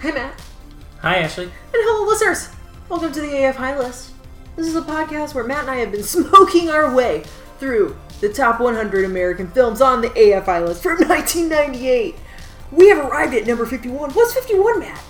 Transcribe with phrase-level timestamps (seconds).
[0.00, 0.40] Hey, Matt.
[1.02, 1.44] Hi, Ashley.
[1.44, 2.48] And hello, listeners.
[2.88, 4.12] Welcome to the AF High List.
[4.56, 7.24] This is a podcast where Matt and I have been smoking our way
[7.58, 12.16] through the top 100 American films on the AFI list from 1998.
[12.72, 14.10] We have arrived at number 51.
[14.12, 15.02] What's 51, Matt?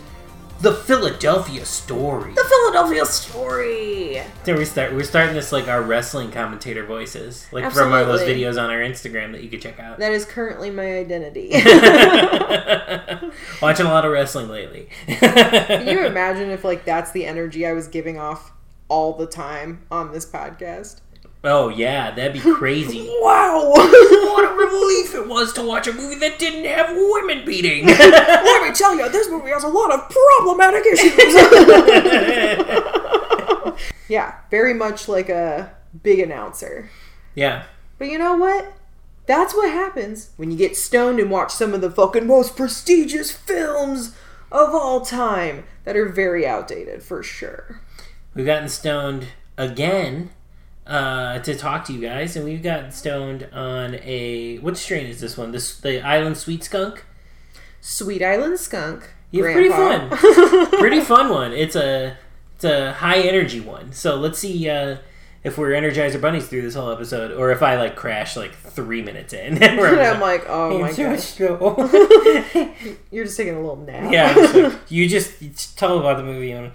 [0.61, 2.35] The Philadelphia Story.
[2.35, 4.21] The Philadelphia Story.
[4.45, 4.93] There we start.
[4.93, 8.69] We're starting this like our wrestling commentator voices, like from one of those videos on
[8.69, 9.99] our Instagram that you could check out.
[9.99, 11.49] That is currently my identity.
[13.63, 14.91] Watching a lot of wrestling lately.
[15.07, 18.53] Can you imagine if like that's the energy I was giving off
[18.91, 21.01] all the time on this podcast?
[21.45, 23.07] Oh yeah, that'd be crazy.
[23.21, 23.71] Wow!
[23.75, 27.87] what a relief it was to watch a movie that didn't have women beating.
[27.87, 31.35] Let me tell you, this movie has a lot of problematic issues.
[34.09, 36.91] yeah, very much like a big announcer.
[37.35, 37.65] yeah.
[37.99, 38.73] But you know what?
[39.27, 43.31] That's what happens when you get stoned and watch some of the fucking most prestigious
[43.31, 44.17] films
[44.51, 47.81] of all time that are very outdated for sure.
[48.35, 49.29] We've gotten stoned
[49.59, 50.31] again
[50.87, 55.21] uh, to talk to you guys, and we've gotten stoned on a what strain is
[55.21, 55.53] this one?
[55.53, 57.05] This the Island Sweet Skunk.
[57.81, 59.15] Sweet Island Skunk.
[59.31, 60.11] Yeah, pretty fun.
[60.79, 61.53] pretty fun one.
[61.53, 62.17] It's a
[62.57, 63.93] it's a high energy one.
[63.93, 64.97] So let's see uh,
[65.43, 69.03] if we're Energizer bunnies through this whole episode, or if I like crash like three
[69.03, 69.57] minutes in.
[69.63, 71.39] and I'm like, oh my gosh.
[73.11, 74.13] You're just taking a little nap.
[74.13, 76.73] yeah, just like, you just, you just tell about the movie and,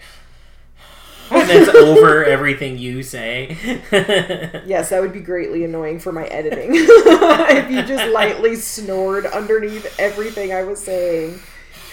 [1.32, 3.58] and that's over everything you say.
[4.66, 6.70] Yes, that would be greatly annoying for my editing.
[6.74, 11.40] if you just lightly snored underneath everything I was saying.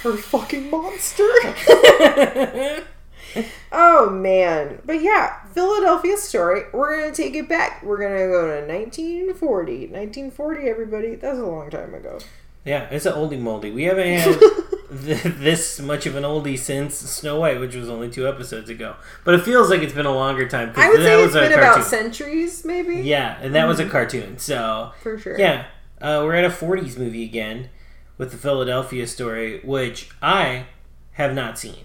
[0.03, 1.23] You're a fucking monster.
[3.73, 4.81] oh man.
[4.85, 6.63] But yeah, Philadelphia story.
[6.73, 7.83] We're gonna take it back.
[7.83, 9.73] We're gonna go to 1940.
[9.89, 11.15] 1940, everybody.
[11.15, 12.19] That's a long time ago.
[12.65, 13.71] yeah, it's an oldie moldy.
[13.71, 14.41] We haven't had
[15.05, 18.97] th- this much of an oldie since Snow White, which was only two episodes ago.
[19.25, 20.73] But it feels like it's been a longer time.
[20.77, 22.97] I would that say was it's been about centuries, maybe.
[22.97, 24.39] Yeah, and that was a cartoon.
[24.39, 25.39] So For sure.
[25.39, 25.67] yeah,
[26.01, 27.69] uh, we're at a '40s movie again
[28.19, 30.67] with the Philadelphia story, which I
[31.13, 31.85] have not seen.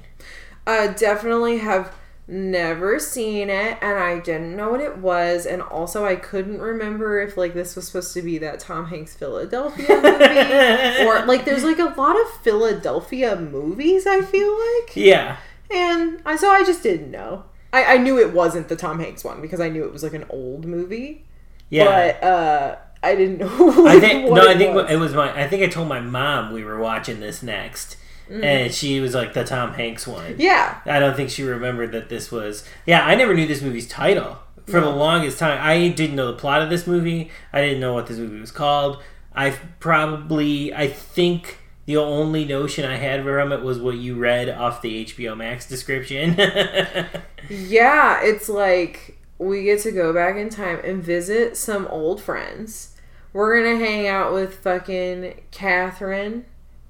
[0.65, 1.93] Uh, definitely have
[2.27, 7.21] never seen it, and I didn't know what it was, and also I couldn't remember
[7.21, 11.63] if like this was supposed to be that Tom Hanks Philadelphia movie, or like there's
[11.63, 14.05] like a lot of Philadelphia movies.
[14.05, 15.37] I feel like, yeah,
[15.71, 17.45] and I so I just didn't know.
[17.73, 20.13] I, I knew it wasn't the Tom Hanks one because I knew it was like
[20.13, 21.25] an old movie,
[21.69, 21.85] yeah.
[21.85, 23.87] but uh, I didn't know.
[23.87, 24.91] I think no, I think was.
[24.91, 25.33] it was my.
[25.33, 27.97] I think I told my mom we were watching this next,
[28.29, 30.35] and she was like the Tom Hanks one.
[30.37, 32.63] yeah, I don't think she remembered that this was.
[32.85, 35.59] Yeah, I never knew this movie's title for the longest time.
[35.61, 37.31] I didn't know the plot of this movie.
[37.53, 39.01] I didn't know what this movie was called.
[39.33, 44.49] I probably, I think the only notion I had from it was what you read
[44.49, 46.35] off the HBO Max description.
[47.49, 52.95] Yeah, it's like we get to go back in time and visit some old friends.
[53.31, 56.45] We're gonna hang out with fucking Katharine,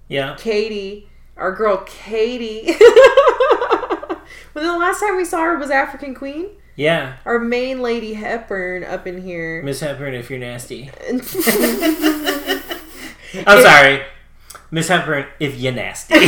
[0.08, 2.66] yeah, Katie, our girl Katie.
[4.54, 7.18] when the last time we saw her was African Queen, yeah.
[7.26, 9.62] our main lady Hepburn up in here.
[9.64, 10.90] Miss Hepburn, if you're nasty.
[13.46, 14.04] I'm sorry,
[14.72, 16.16] Miss Hepburn, if you're nasty.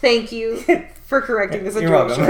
[0.00, 0.58] Thank you
[1.04, 2.28] for correcting this You're welcome.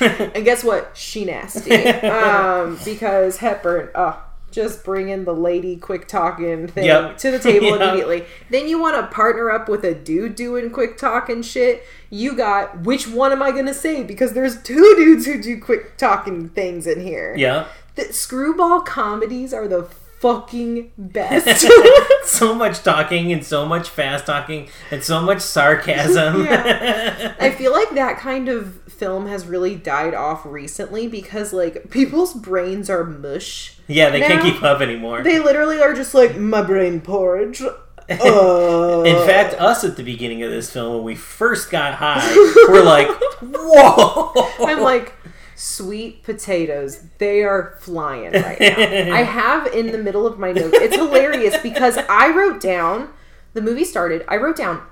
[0.00, 0.96] And guess what?
[0.96, 1.72] She nasty.
[1.72, 7.18] Um, because Hepburn, oh, just bringing the lady quick talking thing Yep.
[7.18, 7.80] to the table Yep.
[7.80, 8.24] immediately.
[8.50, 11.84] Then you want to partner up with a dude doing quick talking shit.
[12.10, 14.02] You got which one am I gonna say?
[14.02, 17.34] Because there's two dudes who do quick talking things in here.
[17.36, 17.66] yeah.
[17.96, 19.82] The screwball comedies are the
[20.20, 21.66] fucking best.
[22.24, 26.44] so much talking and so much fast talking and so much sarcasm.
[26.50, 27.34] Yeah.
[27.40, 32.34] I feel like that kind of film has really died off recently because like people's
[32.34, 33.76] brains are mush.
[33.86, 35.22] Yeah, they can't keep up anymore.
[35.22, 37.62] They literally are just like my brain porridge.
[37.62, 42.34] Uh, In fact, us at the beginning of this film, when we first got high,
[42.68, 43.08] we're like,
[43.40, 44.32] "Whoa!"
[44.66, 45.14] I'm like,
[45.60, 47.02] sweet potatoes.
[47.18, 49.14] They are flying right now.
[49.14, 50.76] I have in the middle of my notes.
[50.80, 53.10] It's hilarious because I wrote down
[53.52, 54.24] the movie started.
[54.26, 54.82] I wrote down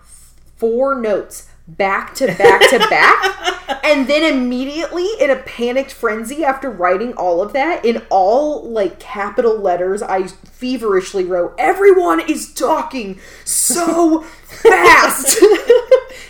[0.56, 6.70] four notes back to back to back, and then immediately in a panicked frenzy after
[6.70, 13.20] writing all of that in all like capital letters, I feverishly wrote, "Everyone is talking
[13.44, 15.38] so fast."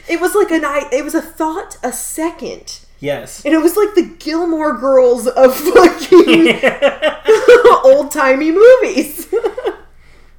[0.08, 0.88] it was like an I.
[0.92, 2.80] It was a thought a second.
[3.00, 3.44] Yes.
[3.44, 6.60] And it was like the Gilmore Girls of fucking
[7.84, 9.32] old timey movies.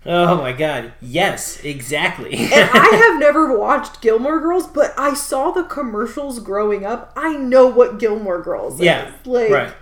[0.05, 0.93] Oh my god.
[1.01, 2.31] Yes, exactly.
[2.33, 7.11] And I have never watched Gilmore Girls, but I saw the commercials growing up.
[7.15, 9.09] I know what Gilmore Girls yeah.
[9.09, 9.27] is.
[9.27, 9.73] Like right.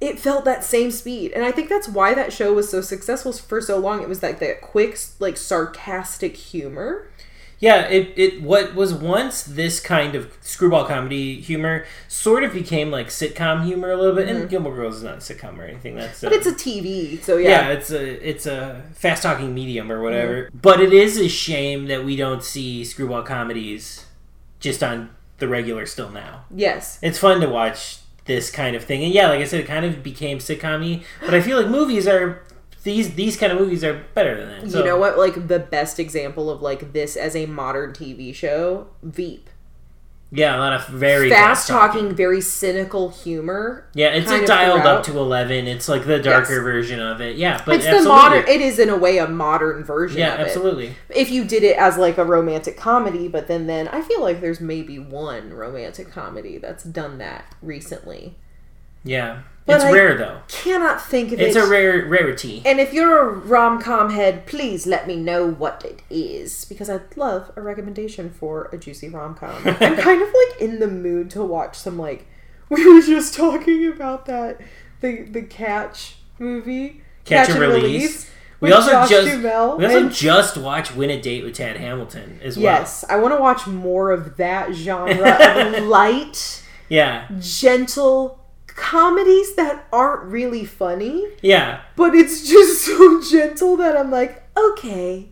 [0.00, 1.32] it felt that same speed.
[1.32, 4.02] And I think that's why that show was so successful for so long.
[4.02, 7.08] It was like that quick, like sarcastic humor.
[7.60, 12.90] Yeah, it, it what was once this kind of screwball comedy humor sort of became
[12.90, 14.28] like sitcom humor a little bit.
[14.28, 15.94] And Gilmore Girls is not a sitcom or anything.
[15.94, 16.26] That's Mm-hmm.
[16.26, 17.68] But it's a TV, so yeah, yeah.
[17.68, 20.50] it's a it's a fast talking medium or whatever.
[20.54, 24.06] But it is a shame that we don't see screwball comedies
[24.58, 26.44] just on the regular still now.
[26.50, 26.98] Yes.
[27.02, 29.84] It's fun to watch this kind of thing, and yeah, like I said, it kind
[29.84, 31.02] of became sitcom-y.
[31.20, 32.42] But I feel like movies are
[32.82, 34.70] these these kind of movies are better than that.
[34.70, 35.18] So, you know what?
[35.18, 39.48] Like the best example of like this as a modern TV show, Veep.
[40.32, 43.88] Yeah, a lot of very Fast talking, very cynical humor.
[43.94, 44.98] Yeah, it's a dialed throughout.
[44.98, 45.66] up to eleven.
[45.66, 46.62] It's like the darker Yes.
[46.62, 47.34] version of it.
[47.36, 48.16] Yeah, but It's the absolutely.
[48.16, 48.46] modern.
[48.48, 50.20] It is in a way a modern version.
[50.20, 50.42] yeah, of it.
[50.46, 50.94] absolutely.
[51.08, 54.40] If you did it as like a romantic comedy, but then then I feel like
[54.40, 58.36] there's maybe one romantic comedy that's done that recently.
[59.02, 60.40] Yeah, But it's I- rare though.
[60.48, 61.58] Cannot think of It's it.
[61.58, 62.62] It's a rare rarity.
[62.66, 66.90] and if you're a rom com head, please let me know what it is because
[66.90, 69.54] I'd love a recommendation for a juicy rom com.
[69.64, 72.26] I'm kind of like in the mood to watch some like
[72.68, 74.60] we were just talking about that
[75.00, 78.28] the the Catch movie, Catch and Release.
[78.60, 81.78] We with also Josh just we also and- just watched Win a Date with Tad
[81.78, 82.64] Hamilton as well.
[82.64, 85.14] Yes, I want to watch more of that genre
[85.78, 87.26] of light, Yeah.
[87.40, 88.39] gentle
[88.76, 91.80] comedies that aren't really funny, Yeah.
[91.96, 95.28] but it's just so gentle that I'm like, okay,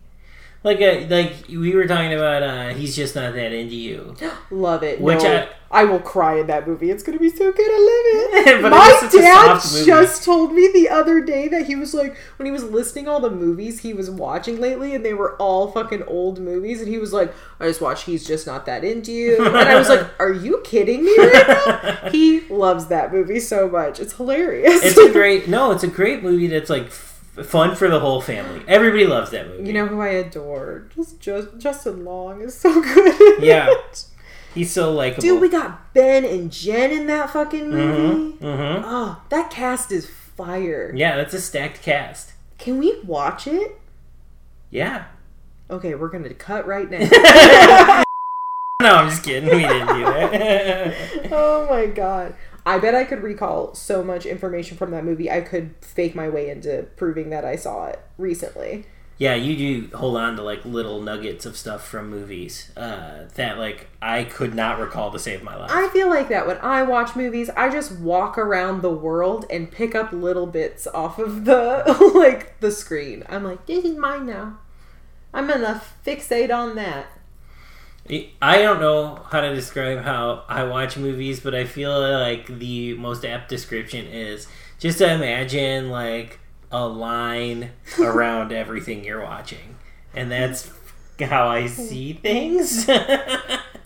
[0.61, 4.15] Like uh, like we were talking about uh he's just not that into you.
[4.51, 4.99] love it.
[4.99, 6.89] Which no, I- I, will cry in that movie.
[6.89, 7.69] It's gonna be so good.
[7.69, 8.61] I love it.
[8.69, 12.63] My dad just told me the other day that he was like, when he was
[12.63, 16.81] listing all the movies he was watching lately, and they were all fucking old movies,
[16.81, 19.45] and he was like, I just watched He's Just Not That Into You.
[19.45, 22.09] And I was like, Are you kidding me right now?
[22.11, 23.99] he loves that movie so much.
[23.99, 24.83] It's hilarious.
[24.83, 26.91] It's a great no, it's a great movie that's like
[27.43, 28.63] fun for the whole family.
[28.67, 29.67] Everybody loves that movie.
[29.67, 30.87] you know who I adore?
[30.95, 33.43] Just, just Justin Long is so good.
[33.43, 33.73] Yeah.
[34.55, 35.21] He's so likable.
[35.21, 38.37] Dude, we got Ben and Jen in that fucking movie.
[38.37, 38.81] Mhm.
[38.83, 40.91] Oh, that cast is fire.
[40.95, 42.33] Yeah, that's a stacked cast.
[42.57, 43.79] Can we watch it?
[44.71, 45.05] Yeah.
[45.69, 48.03] Okay, we're gonna cut right now.
[48.81, 49.49] No, I'm just kidding.
[49.49, 51.27] We didn't do that.
[51.33, 52.33] oh my god.
[52.65, 55.29] I bet I could recall so much information from that movie.
[55.31, 58.85] I could fake my way into proving that I saw it recently.
[59.17, 63.57] yeah, you do hold on to like little nuggets of stuff from movies uh, that
[63.57, 65.71] like I could not recall to save my life.
[65.73, 69.69] I feel like that when I watch movies, I just walk around the world and
[69.71, 71.83] pick up little bits off of the
[72.15, 73.23] like the screen.
[73.27, 74.59] I'm like, this is mine now.
[75.33, 77.07] I'm gonna fixate on that.
[78.41, 82.95] I don't know how to describe how I watch movies, but I feel like the
[82.95, 84.47] most apt description is
[84.79, 86.39] just to imagine like
[86.71, 89.75] a line around everything you're watching.
[90.15, 90.71] And that's
[91.21, 92.89] how I see things.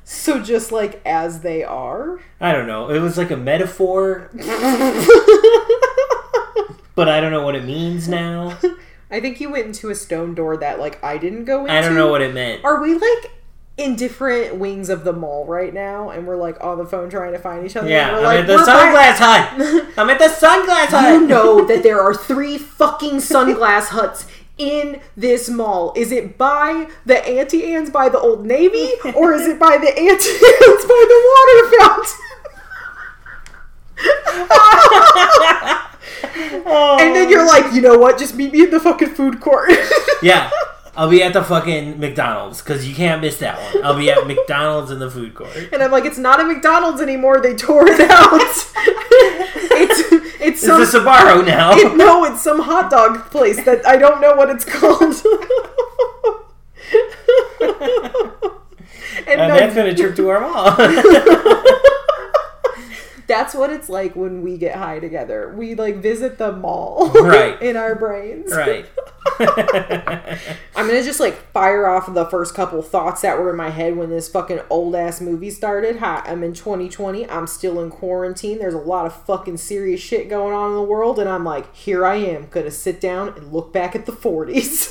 [0.06, 2.20] So just like as they are.
[2.42, 2.90] I don't know.
[2.90, 4.30] It was like a metaphor,
[6.96, 8.58] but I don't know what it means now.
[9.10, 11.74] I think you went into a stone door that like I didn't go into.
[11.74, 12.66] I don't know what it meant.
[12.66, 13.32] Are we like
[13.76, 17.34] in different wings of the mall right now, and we're like on the phone trying
[17.34, 17.90] to find each other?
[17.90, 19.86] Yeah, we're I'm like, at the "We're sunglass back." hut.
[19.98, 21.14] I'm at the sunglass hut.
[21.22, 24.28] You know that there are three fucking sunglass huts
[24.60, 25.92] in this mall.
[25.96, 29.88] Is it by the Auntie Anne's by the Old Navy, or is it by the
[29.98, 32.20] Auntie Anne's by the water fountain?
[36.66, 36.98] Oh.
[37.00, 38.18] and then you're like, you know what?
[38.18, 39.72] Just meet me in the fucking food court.
[40.22, 40.50] Yeah,
[40.96, 43.84] I'll be at the fucking McDonald's because you can't miss that one.
[43.84, 45.56] I'll be at McDonald's in the food court.
[45.72, 47.42] And I'm like, it's not a McDonald's anymore.
[47.42, 48.30] They tore it out.
[49.76, 51.72] it's it's It's some a Sbarro now.
[51.76, 55.02] it, no, it's some hot dog place that I don't know what it's called.
[59.28, 60.76] and and uh, that's been a trip to our mall.
[63.34, 65.54] That's what it's like when we get high together.
[65.58, 67.60] We like visit the mall, Right.
[67.62, 68.86] in our brains, right.
[70.76, 73.96] I'm gonna just like fire off the first couple thoughts that were in my head
[73.96, 75.98] when this fucking old ass movie started.
[75.98, 77.28] Hi, I'm in 2020.
[77.30, 78.60] I'm still in quarantine.
[78.60, 81.74] There's a lot of fucking serious shit going on in the world, and I'm like,
[81.76, 84.90] here I am, gonna sit down and look back at the 40s.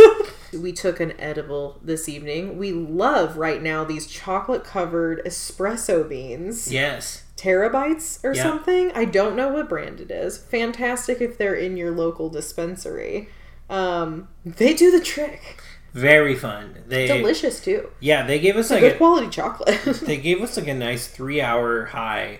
[0.60, 2.58] we took an edible this evening.
[2.58, 6.72] We love right now these chocolate covered espresso beans.
[6.72, 7.21] yes.
[7.42, 8.42] Terra Bites or Yeah.
[8.44, 8.92] something.
[8.94, 10.38] I don't know what brand it is.
[10.38, 13.28] Fantastic if they're in your local dispensary.
[13.68, 15.60] Um, they do the trick.
[15.92, 16.84] Very fun.
[16.86, 17.90] They Delicious too.
[17.98, 19.80] yeah, they gave us like Good a, quality chocolate.
[20.02, 22.38] they gave us like a nice three hour high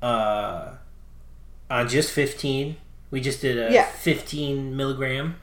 [0.00, 0.70] uh
[1.68, 2.76] on just 15
[3.10, 3.84] we just did a Yeah.
[3.86, 5.36] 15 milligram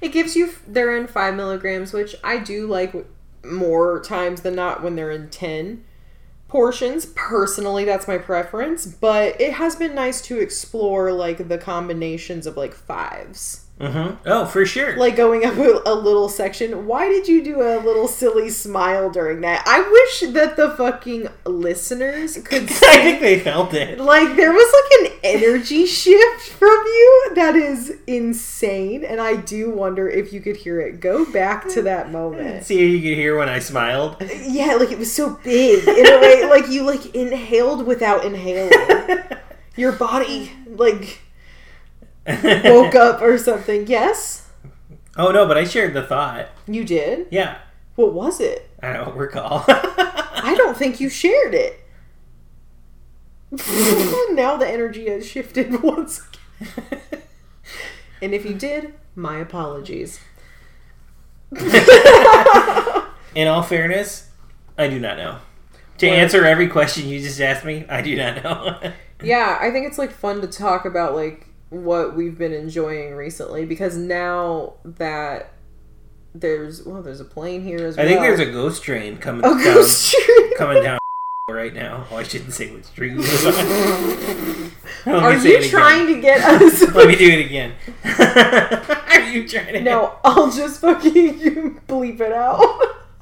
[0.00, 2.94] it gives you they're in five milligrams, which I do like
[3.44, 5.84] more times than not when they're in ten
[6.50, 7.06] portions.
[7.06, 12.56] Personally, that's my preference, but it has been nice to explore like the combinations of
[12.56, 13.66] like fives.
[13.80, 14.16] Mm-hmm.
[14.26, 16.86] oh for sure like going up a, a little section.
[16.86, 19.62] Why did you do a little silly smile during that?
[19.66, 24.72] I wish that the fucking listeners could i think they felt it Like there was
[24.72, 30.40] like an energy shift from you that is insane, and I do wonder if you
[30.40, 31.00] could hear it.
[31.00, 32.64] Go back to that moment.
[32.64, 36.06] see if you could hear when i smiled Yeah, like it was so big in
[36.06, 38.70] a way, like you like inhaled without inhaling.
[39.76, 41.20] Your body like
[42.64, 43.86] woke up or something.
[43.86, 44.48] Yes,
[45.16, 47.26] oh no but i shared the thought you did.
[47.30, 47.58] yeah
[47.96, 48.70] What was it?
[48.82, 51.80] i don't recall I don't think you shared it.
[54.34, 56.22] now the energy has shifted once
[56.60, 57.00] again.
[58.22, 60.20] And if you did, my apologies.
[63.34, 64.30] in all fairness
[64.78, 65.38] i do not know
[65.98, 66.16] to What?
[66.18, 69.98] answer every question you just asked me i do not know Yeah, I think it's
[69.98, 75.52] like fun to talk about like what we've been enjoying recently because now that
[76.34, 78.06] there's well, there's a plane here as i well.
[78.06, 80.56] I think there's a ghost train coming a down ghost train.
[80.56, 80.98] coming down
[81.50, 82.06] right now.
[82.10, 84.72] Oh, I shouldn't say what street was on.
[85.06, 86.82] Let Are you trying to get us?
[86.94, 87.72] Let me do it again.
[88.04, 89.80] Are you trying to?
[89.80, 92.60] no, I'll just fucking bleep it out.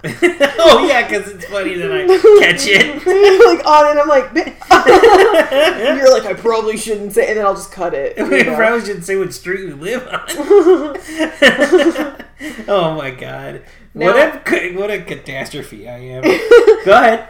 [0.04, 2.06] oh yeah, because it's funny that I
[2.40, 3.04] catch it.
[3.46, 4.32] like on it, I'm like,
[5.98, 8.16] you're like, I probably shouldn't say, and then I'll just cut it.
[8.16, 8.54] you know?
[8.54, 10.22] probably shouldn't say what street we live on.
[12.68, 13.62] oh my god!
[13.94, 16.22] Now- what a what a catastrophe I am.
[16.84, 17.28] Go ahead.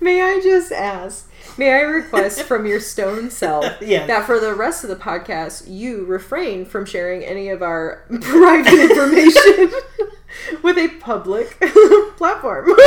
[0.00, 1.30] May I just ask?
[1.58, 4.06] May I request from your stone self Yes.
[4.08, 8.74] that for the rest of the podcast you refrain from sharing any of our private
[8.90, 9.70] information
[10.62, 11.58] with a public
[12.16, 12.68] platform?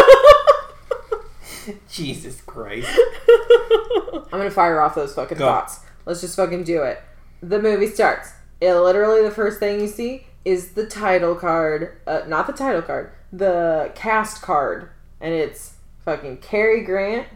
[1.90, 2.90] Jesus Christ!
[4.12, 5.46] I'm gonna fire off those fucking Go.
[5.46, 5.82] thoughts.
[6.06, 7.02] Let's just fucking do it.
[7.42, 8.34] The movie starts.
[8.60, 11.98] It, literally, the first thing you see is the title card.
[12.08, 13.12] Uh, not the title card.
[13.32, 14.90] The cast card,
[15.22, 17.28] and it's fucking Cary Grant,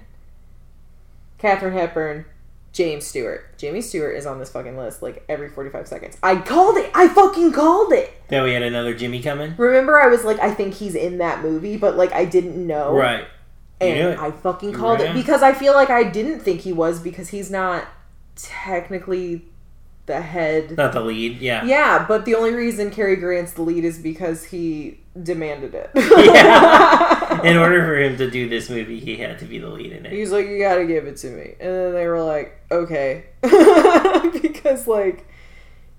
[1.38, 2.26] Katharine Hepburn,
[2.72, 3.46] James Stewart.
[3.64, 6.18] Jamie Stewart is on this fucking list like every 45 seconds.
[6.22, 6.92] I called it.
[6.94, 8.12] I fucking called it.
[8.28, 9.54] Then we had another Jimmy coming.
[9.56, 12.94] Remember, I was like, I think he's in that movie, but like I didn't know.
[12.94, 13.26] Right.
[13.80, 14.20] You And.
[14.20, 15.12] I fucking called Yeah.
[15.12, 17.86] it because I feel like I didn't think he was because he's not
[18.36, 19.46] technically
[20.06, 20.78] the head.
[20.78, 21.40] Not the lead.
[21.40, 21.64] Yeah.
[21.64, 25.92] Yeah, but the only reason Cary Grant's the lead is because he demanded it.
[25.96, 27.42] Yeah.
[27.44, 30.06] In order for him to do this movie, he had to be the lead in
[30.06, 30.12] it.
[30.12, 31.56] He's like, you gotta give it to me.
[31.60, 33.26] And then they were like, okay.
[33.42, 35.28] because, like,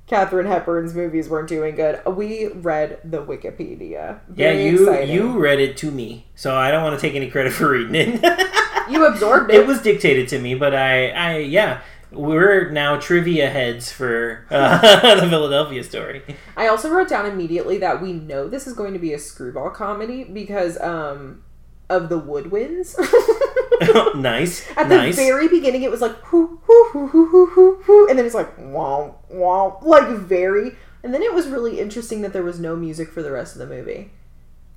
[0.06, 2.00] Katharine Hepburn's movies weren't doing good.
[2.06, 4.20] We read the Wikipedia.
[4.34, 5.14] Yeah, you exciting.
[5.14, 7.94] you read it to me, so I don't want to take any credit for reading
[7.94, 8.50] it.
[8.88, 9.62] You absorbed it.
[9.62, 11.80] it was dictated to me, but I, I yeah,
[12.14, 16.22] we're now trivia heads for uh, the Philadelphia story.
[16.56, 19.70] I also wrote down immediately that we know this is going to be a screwball
[19.70, 21.42] comedy because um
[21.90, 22.96] of the woodwinds.
[24.14, 25.16] nice, At the nice.
[25.16, 28.34] very beginning, it was like hoo hoo hoo hoo hoo hoo hoo, and then it's
[28.34, 30.76] like wow wow, like very.
[31.02, 33.58] And then it was really interesting that there was no music for the rest of
[33.58, 34.10] the movie.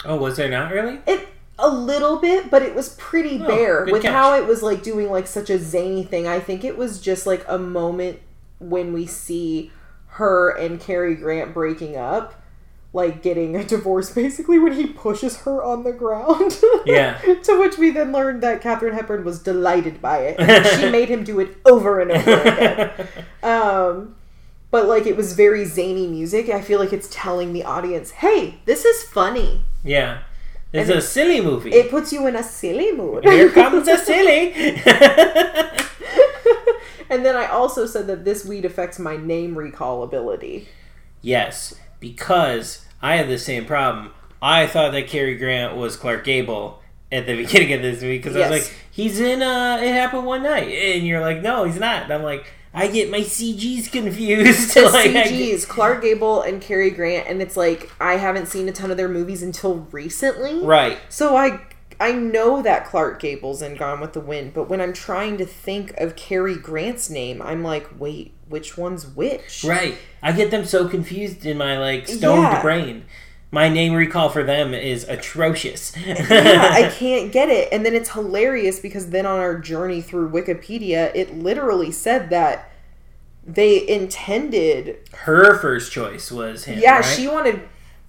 [0.03, 1.00] oh, was there not really?
[1.08, 1.27] It
[1.60, 4.12] a little bit, but it was pretty Oh, bare with catch.
[4.12, 6.28] how it was like doing like such a zany thing.
[6.28, 8.20] I think it was just like a moment
[8.60, 9.72] when we see
[10.12, 12.42] her and Cary Grant breaking up,
[12.94, 16.58] like getting a divorce basically when he pushes her on the ground.
[16.86, 17.18] Yeah.
[17.44, 20.38] to which we then learned that Katharine Hepburn was delighted by it.
[20.80, 23.08] She made him do it over and over again.
[23.44, 24.16] Um
[24.72, 26.50] but like it was very zany music.
[26.50, 30.20] I feel like it's telling the audience, "Hey, this is funny." yeah,
[30.74, 31.72] it's And a silly movie.
[31.72, 33.24] It puts you in a silly mood.
[33.24, 34.54] Here comes a silly.
[37.10, 40.68] and then I also said that this weed affects my name recall ability.
[41.22, 44.12] Yes, because I had the same problem.
[44.42, 46.82] I thought that Cary Grant was Clark Gable
[47.12, 50.26] at the beginning of this movie because I was like, he's in uh, It Happened
[50.26, 52.04] One Night, and you're like, no, he's not.
[52.04, 54.74] And I'm like, I get my CGs confused.
[54.76, 58.48] The like, I get- CGs, Clark Gable and Cary Grant, and it's like I haven't
[58.48, 60.64] seen a ton of their movies until recently.
[60.66, 61.00] right?
[61.10, 61.62] So I
[62.00, 65.46] I know that Clark Gable's in Gone with the Wind, but when I'm trying to
[65.46, 69.64] think of Cary Grant's name, I'm like, wait, which one's which?
[69.64, 69.98] Right.
[70.22, 72.62] I get them so confused in my like stoned Yeah.
[72.62, 73.06] brain.
[73.50, 75.96] My name recall for them is atrocious.
[76.06, 77.70] yeah, I can't get it.
[77.72, 82.70] And then it's hilarious because then on our journey through Wikipedia, it literally said that
[83.46, 84.98] they intended.
[85.13, 86.80] Her first choice was him.
[86.80, 87.06] Yeah, right?
[87.06, 87.62] she wanted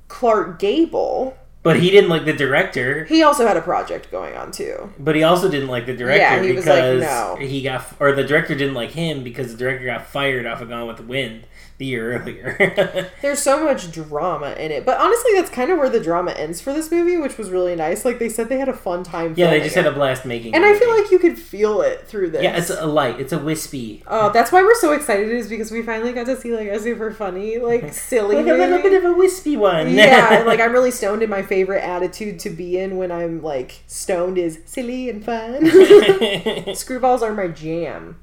[0.08, 1.36] Clark Gable.
[1.62, 3.04] But he didn't like the director.
[3.04, 4.92] He also had a project going on too.
[4.98, 8.12] But he also didn't like the director Yeah, was like, because "No." he got, or
[8.12, 11.02] the director didn't like him because the director got fired off of Gone with the
[11.02, 11.46] Wind
[11.78, 13.08] the year earlier.
[13.22, 16.60] There's so much drama in it, but honestly, that's kind of where the drama ends
[16.60, 18.04] for this movie, which was really nice.
[18.04, 19.34] Like they said, they had a fun time.
[19.36, 20.52] yeah, they just had a blast making.
[20.52, 20.56] It.
[20.56, 22.42] And I feel like you could feel it through this.
[22.42, 25.70] yeah, it's a light, it's a wispy, Oh, that's why we're so excited is because
[25.70, 28.92] we finally got to see like a super funny, like silly like a little bit
[28.92, 29.94] of a wispy one.
[29.94, 33.82] yeah, like I'm really stoned and my favorite attitude to be in when I'm like
[33.86, 35.60] stoned is silly and fun.
[35.62, 38.16] Screwballs are my jam.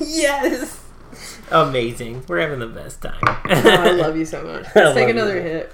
[0.00, 0.84] Yes,
[1.50, 2.24] amazing.
[2.26, 3.18] We're having the best time.
[3.22, 4.66] Oh, I love you so much.
[4.74, 5.08] Let's take love you.
[5.10, 5.72] another hit.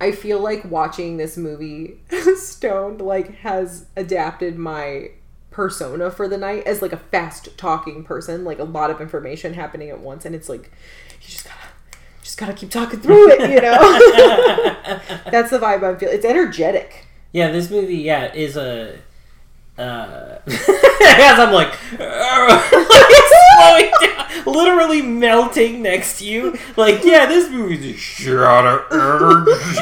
[0.00, 2.00] I feel like watching this movie
[2.36, 5.10] stoned like has adapted my
[5.50, 9.54] persona for the night as like a fast talking person, like a lot of information
[9.54, 10.70] happening at once and it's like
[11.20, 11.56] you just gotta
[12.22, 13.78] just gotta keep talking through it, you know?
[15.30, 16.16] That's the vibe I'm feeling.
[16.16, 17.06] It's energetic.
[17.32, 18.98] Yeah, this movie, yeah, is a.
[19.76, 21.74] Uh, as I'm like,
[23.56, 26.56] slowing down, literally melting next to you.
[26.76, 28.92] Like, yeah, this movie's a shot of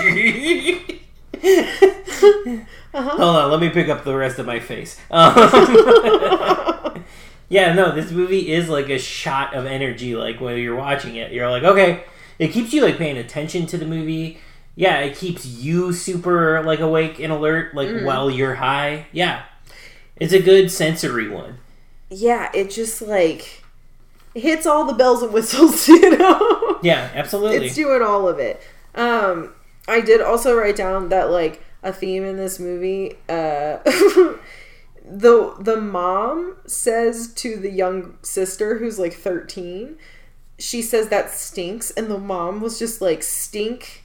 [0.06, 1.00] energy.
[2.94, 3.08] Uh-huh.
[3.16, 5.00] Hold on, let me pick up the rest of my face.
[5.10, 5.34] Um,
[7.48, 10.14] yeah, no, this movie is like a shot of energy.
[10.14, 12.04] Like when you're watching it, you're like, okay,
[12.38, 14.38] it keeps you like paying attention to the movie.
[14.76, 18.04] Yeah, it keeps you super like awake and alert, like Mm.
[18.04, 19.06] while you're high.
[19.12, 19.42] Yeah,
[20.22, 21.58] it's a good sensory one.
[22.08, 23.64] Yeah, it just like
[24.34, 26.78] hits all the bells and whistles, you know?
[26.82, 27.66] Yeah, absolutely.
[27.66, 28.60] it's doing all of it.
[28.94, 29.52] Um,
[29.88, 33.16] I did also write down that like a theme in this movie.
[33.28, 33.78] Uh,
[35.04, 39.96] the the mom says to the young sister who's like thirteen,
[40.58, 44.01] she says that stinks, and the mom was just like stink.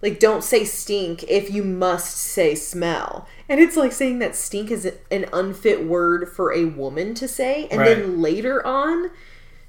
[0.00, 3.26] Like, don't say stink if you must say smell.
[3.48, 7.66] And it's like saying that stink is an unfit word for a woman to say.
[7.70, 7.96] And Right.
[7.96, 9.10] then later on,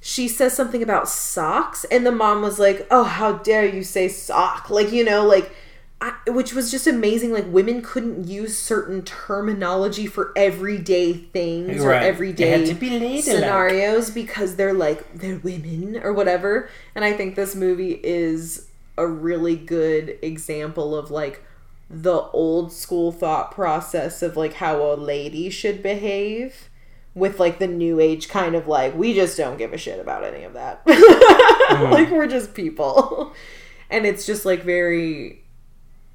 [0.02, 4.08] she says something about socks and the mom was like oh how dare you say
[4.08, 5.52] sock like you know like
[6.00, 11.90] I, which was just amazing like women couldn't use certain terminology for everyday things or
[11.90, 12.04] Right.
[12.04, 17.54] It everyday be scenarios because they're like they're women or whatever and i think this
[17.54, 18.69] movie is
[19.00, 21.44] a really good example of like
[21.90, 26.70] the old school thought process of like how a lady should behave
[27.16, 30.24] with like the new age kind of like we just don't give a shit about
[30.24, 30.86] any of that.
[31.70, 31.94] Mm-hmm.
[31.94, 33.32] Like we're just people.
[33.92, 35.44] And it's just like very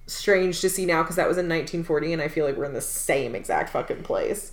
[0.07, 2.75] strange to see now because that was in 1940 and i feel like we're in
[2.75, 4.53] the same exact fucking place.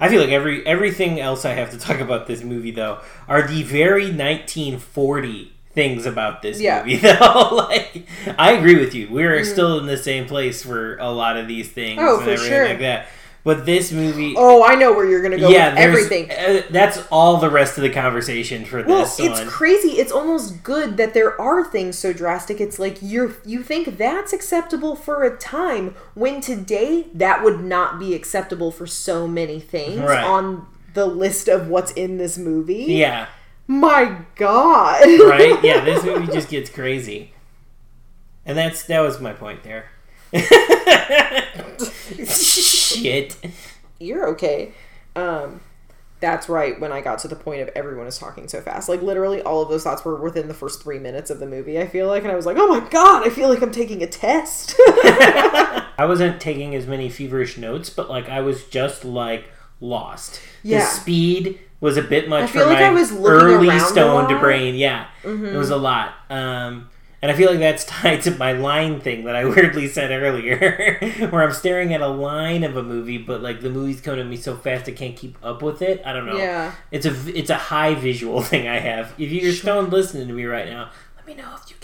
[0.00, 3.46] I feel like every everything else I have to talk about this movie though are
[3.46, 6.80] the very 1940 things about this Yeah.
[6.80, 7.48] movie though.
[7.68, 8.04] like
[8.36, 9.08] I agree with you.
[9.10, 12.48] We're still in the same place for a lot of these things Oh, and everything
[12.50, 12.68] sure.
[12.68, 13.06] like that.
[13.44, 16.98] But this movie oh i know where you're gonna go yeah, with everything uh, that's
[17.10, 19.48] all the rest of the conversation for well this it's one.
[19.48, 23.96] crazy it's almost good that there are things so drastic it's like you're you think
[23.96, 29.60] that's acceptable for a time when today that would not be acceptable for so many
[29.60, 30.24] things Right.
[30.24, 33.28] on the list of what's in this movie yeah,
[33.68, 35.62] my god right?
[35.62, 37.32] Yeah, this movie just gets crazy.
[38.44, 39.90] And that's that was my point there.
[42.26, 43.36] Shit.
[44.00, 44.72] you're okay.
[45.14, 45.60] Um,
[46.20, 46.80] that's right.
[46.80, 49.62] When I got to the point of everyone is talking so fast, like literally all
[49.62, 51.78] of those thoughts were within the first three minutes of the movie.
[51.78, 54.02] I feel like, and I was like, oh my god, I feel like I'm taking
[54.02, 54.74] a test.
[54.78, 60.40] I wasn't taking as many feverish notes, but like I was just like lost.
[60.62, 60.80] Yeah.
[60.80, 64.28] The speed was a bit much I feel for like my I was early stoned.
[64.28, 64.40] Mm-hmm.
[64.40, 64.74] brain.
[64.74, 66.14] Yeah, it was a lot.
[66.28, 70.10] Um, and I feel like that's tied to my line thing that I weirdly said
[70.10, 70.98] earlier,
[71.30, 74.26] where I'm staring at a line of a movie, but like the movie's coming at
[74.26, 76.02] me so fast I can't keep up with it.
[76.04, 76.36] I don't know.
[76.36, 76.72] yeah.
[76.90, 79.14] It's a it's a high visual thing I have.
[79.18, 81.76] If you're stoned listening to me right now, let me know if you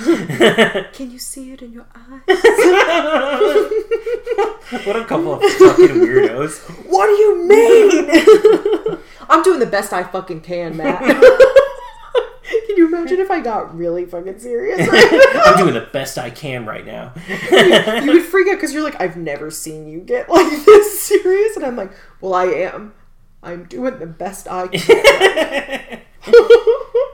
[0.00, 0.92] can see it.
[0.92, 2.20] Can you see it in your eyes?
[4.86, 6.58] what a couple of fucking weirdos.
[6.88, 8.98] what do you mean?
[9.28, 11.00] I'm doing the best I fucking can, Matt.
[11.00, 11.20] can
[12.66, 14.78] Can you imagine if I got really fucking serious?
[14.80, 17.12] I'm doing the best I can right now.
[17.28, 21.56] you would freak out because you're like, I've never seen you get like this serious,
[21.56, 22.94] and I'm like, well, I am.
[23.42, 26.00] I'm doing the best I can.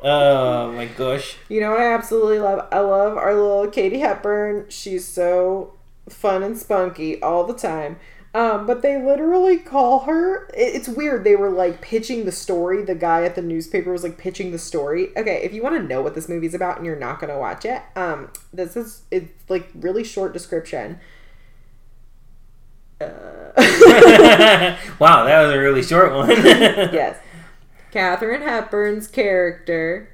[0.02, 1.36] Oh my gosh.
[1.48, 2.68] You know what I absolutely love?
[2.72, 4.66] I love our little Katie Hepburn.
[4.68, 5.74] She's so
[6.08, 7.98] fun and spunky all the time.
[8.34, 10.48] Um, but they literally call her.
[10.54, 11.24] It's weird.
[11.24, 12.84] They were like pitching the story.
[12.84, 15.08] The guy at the newspaper was like pitching the story.
[15.16, 17.38] Okay, if you want to know what this movie's about and you're not going to
[17.38, 21.00] watch it, um, this is it's like really short description.
[23.00, 23.06] Uh...
[24.98, 26.28] wow, that was a really short one.
[26.30, 27.18] yes.
[27.90, 30.10] Katharine Hepburn's character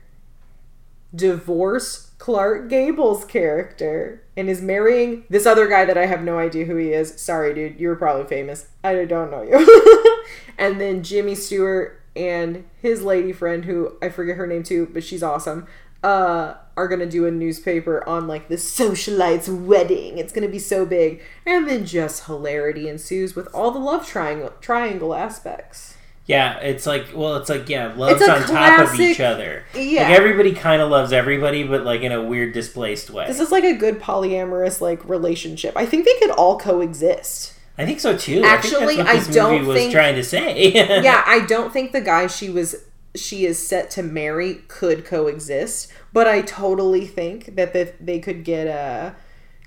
[1.14, 6.64] divorce Clark Gable's character and is marrying this other guy that I have no idea
[6.64, 7.20] who he is.
[7.20, 8.68] Sorry, dude, you were probably famous.
[8.82, 10.24] I don't know you.
[10.58, 15.04] and then Jimmy Stewart and his lady friend, who I forget her name too, but
[15.04, 15.66] she's awesome,
[16.02, 20.18] uh, are gonna do a newspaper on like the socialite's wedding.
[20.18, 21.22] It's gonna be so big.
[21.44, 25.96] And then just hilarity ensues with all the love triangle triangle aspects.
[26.26, 29.64] Yeah, it's like well, it's like yeah, love's on classic, top of each other.
[29.74, 33.26] Yeah, like everybody kind of loves everybody, but like in a weird displaced way.
[33.26, 35.76] This is like a good polyamorous like relationship.
[35.76, 37.54] I think they could all coexist.
[37.76, 38.42] I think so too.
[38.42, 40.72] Actually, I, I don't was think, trying to say.
[41.02, 42.84] yeah, I don't think the guy she was
[43.14, 48.44] she is set to marry could coexist, but I totally think that they, they could
[48.44, 49.14] get a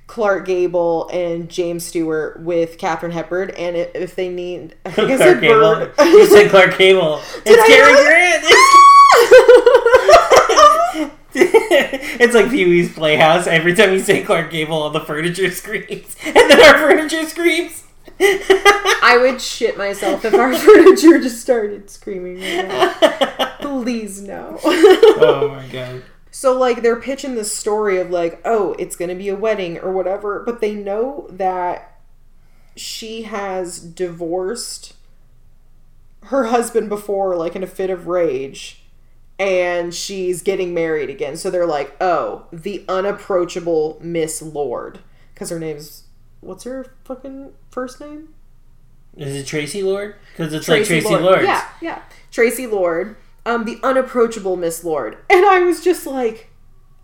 [0.07, 5.17] Clark Gable and James Stewart with Katharine Hepburn, and if they need, I think I
[5.17, 5.89] said Gable.
[5.99, 7.21] You said Clark Gable.
[7.45, 8.43] it's Cary Grant.
[8.45, 8.83] It's...
[11.39, 13.45] it's like Pee Wee's Playhouse.
[13.45, 17.83] Every time you say Clark Gable, all the furniture screams, and then our furniture screams.
[18.19, 23.55] I would shit myself if our furniture just started screaming right now.
[23.59, 24.57] Please no.
[24.63, 26.01] oh my god.
[26.37, 29.79] So like they're pitching this story of like, oh, it's going to be a wedding
[29.79, 31.99] or whatever, but they know that
[32.75, 34.93] she has divorced
[36.25, 38.83] her husband before like in a fit of rage
[39.39, 41.37] and she's getting married again.
[41.37, 44.99] So they're like, "Oh, the unapproachable Miss Lord."
[45.33, 46.03] Cuz her name's
[46.41, 48.35] what's her fucking first name?
[49.15, 50.13] Is it Tracy Lord?
[50.35, 51.23] Cuz it's Tracy like Traci Lord.
[51.23, 51.43] Lord.
[51.45, 52.01] Yeah, yeah.
[52.29, 53.15] Tracy Lord
[53.47, 55.17] um, the unapproachable Miss Lord.
[55.29, 56.49] And I was just like,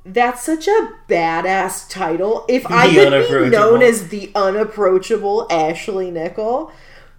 [0.05, 2.45] that's such a badass title.
[2.49, 6.71] If the I could be known as the unapproachable Ashley Nickel,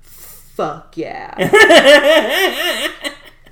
[0.03, 1.35] fuck yeah.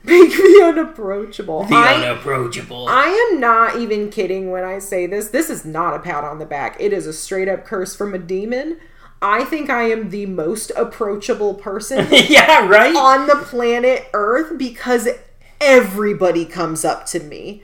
[0.05, 1.65] Make me unapproachable.
[1.65, 2.89] The I, unapproachable.
[2.89, 5.29] I am not even kidding when I say this.
[5.29, 6.77] This is not a pat on the back.
[6.81, 8.79] It is a straight up curse from a demon.
[9.23, 12.09] I think I am the most approachable person.
[12.11, 12.95] yeah, right?
[12.95, 15.09] On the planet Earth because
[15.63, 17.63] everybody comes up to me.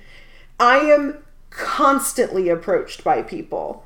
[0.59, 1.19] I am
[1.51, 3.85] constantly approached by people.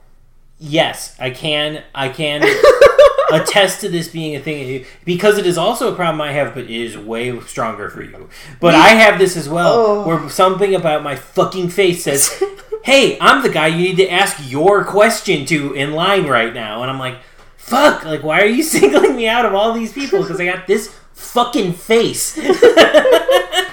[0.59, 1.83] Yes, I can.
[1.95, 2.43] I can
[3.33, 6.65] attest to this being a thing because it is also a problem I have, but
[6.65, 8.29] it is way stronger for you.
[8.61, 10.07] But I have this as well, oh.
[10.07, 12.43] where something about my fucking face says,
[12.85, 16.83] "Hey, I'm the guy you need to ask your question to in line right now,"
[16.83, 17.19] and I'm like,
[17.57, 18.05] "Fuck!
[18.05, 20.23] Like, why are you singling me out of all these people?
[20.23, 22.39] Because I got this fucking face."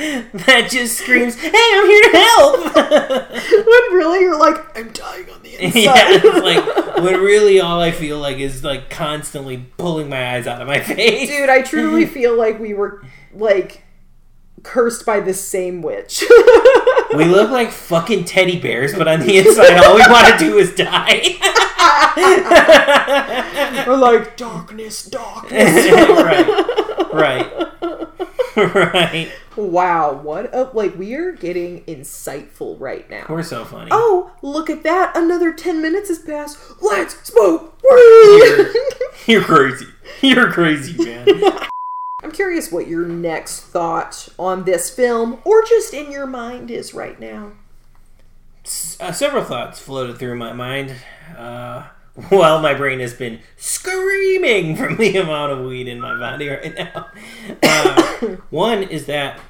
[0.32, 2.74] that just screams, "Hey, I'm here to help."
[3.66, 7.90] when really you're like, "I'm dying on the inside." yeah, like when really all I
[7.90, 11.28] feel like is like constantly pulling my eyes out of my face.
[11.28, 13.84] Dude, I truly feel like we were like
[14.62, 16.24] cursed by the same witch.
[17.14, 20.56] we look like fucking teddy bears, but on the inside, all we want to do
[20.56, 21.36] is die.
[23.86, 25.90] We're like darkness, darkness.
[25.92, 27.74] right, right,
[28.74, 29.32] right.
[29.56, 33.26] Wow, what a like we are getting insightful right now.
[33.28, 33.90] We're so funny.
[33.92, 35.16] Oh, look at that!
[35.16, 36.58] Another ten minutes has passed.
[36.80, 38.72] Let's smoke you're,
[39.26, 39.86] you're crazy.
[40.20, 41.68] You're crazy, man.
[42.22, 46.92] I'm curious what your next thought on this film, or just in your mind, is
[46.92, 47.52] right now.
[49.00, 50.94] Uh, several thoughts floated through my mind.
[51.36, 51.88] Uh,
[52.28, 56.74] while my brain has been screaming from the amount of weed in my body right
[56.76, 57.06] now.
[57.62, 59.40] Uh, one is that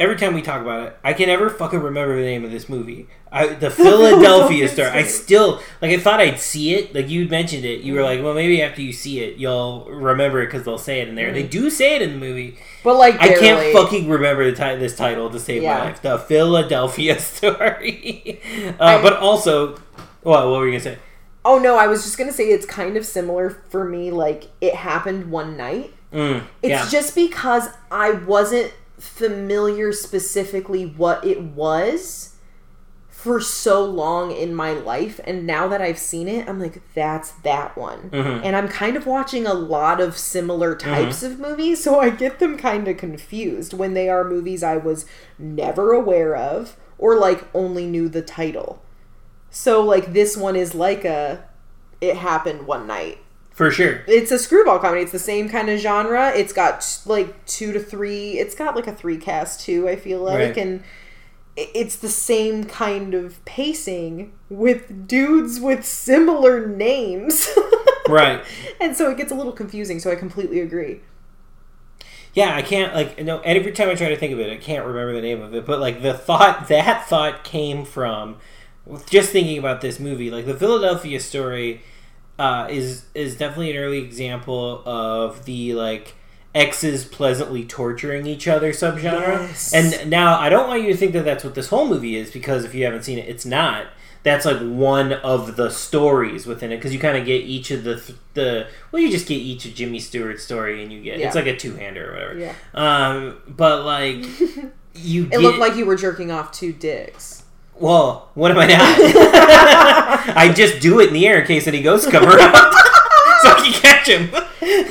[0.00, 2.68] every time we talk about it, I can never fucking remember the name of this
[2.68, 3.08] movie.
[3.30, 4.88] I, the Philadelphia Star.
[4.88, 5.90] I still like.
[5.90, 6.94] I thought I'd see it.
[6.94, 7.80] Like you mentioned it.
[7.80, 11.00] You were like, well, maybe after you see it, you'll remember it because they'll say
[11.00, 11.30] it in there.
[11.30, 11.34] Mm.
[11.34, 13.36] They do say it in the movie, but like barely.
[13.36, 15.78] I can't fucking remember the ti- this title to save yeah.
[15.78, 16.02] my life.
[16.02, 18.40] The Philadelphia Story.
[18.78, 19.76] uh, but also,
[20.22, 20.48] what?
[20.48, 20.98] What were you gonna say?
[21.44, 24.10] Oh no, I was just gonna say it's kind of similar for me.
[24.10, 25.92] Like it happened one night.
[26.12, 26.88] Mm, it's yeah.
[26.88, 28.72] just because I wasn't
[29.04, 32.30] familiar specifically what it was
[33.08, 37.30] for so long in my life and now that I've seen it I'm like that's
[37.42, 38.10] that one.
[38.10, 38.42] Mhm.
[38.44, 42.38] And I'm kind of watching a lot of similar types of movies so I get
[42.38, 45.06] them kind of confused when they are movies I was
[45.38, 48.82] never aware of or like only knew the title.
[49.48, 51.44] So like this one is like a
[52.00, 53.18] it happened one night
[53.54, 54.02] For sure.
[54.08, 55.02] it's a screwball comedy.
[55.02, 56.30] It's the same kind of genre.
[56.34, 58.38] It's got like two to three.
[58.38, 59.88] It's got like a three cast too.
[59.88, 60.56] I feel like, Right.
[60.56, 60.82] and
[61.56, 67.48] it's the same kind of pacing with dudes with similar names.
[68.06, 68.44] Right.
[68.82, 69.98] And so it gets a little confusing.
[69.98, 71.00] So I completely agree.
[72.34, 73.40] Yeah, I can't like no.
[73.40, 75.64] Every time I try to think of it, I can't remember the name of it.
[75.64, 78.36] But like the thought, that thought came from
[79.08, 80.30] just thinking about this movie.
[80.30, 81.80] Like the Philadelphia story
[82.38, 86.14] uh, is is definitely an early example of the like
[86.54, 89.48] exes pleasantly torturing each other subgenre.
[89.48, 89.72] Yes.
[89.74, 92.30] And now I don't want you to think that that's what this whole movie is
[92.30, 93.86] because if you haven't seen it, it's not.
[94.22, 97.84] That's like one of the stories within it because you kind of get each of
[97.84, 101.18] the th- the well, you just get each of Jimmy Stewart's story and you get
[101.18, 101.26] Yeah.
[101.26, 102.38] it's like a two hander or whatever.
[102.38, 102.54] Yeah.
[102.72, 104.24] Um, but like
[104.94, 107.43] you, It get, looked like you were jerking off two dicks.
[107.78, 108.76] Well, what am I not?
[110.36, 113.60] I just do it in the air in case any ghosts come around, so I
[113.62, 114.30] can catch him.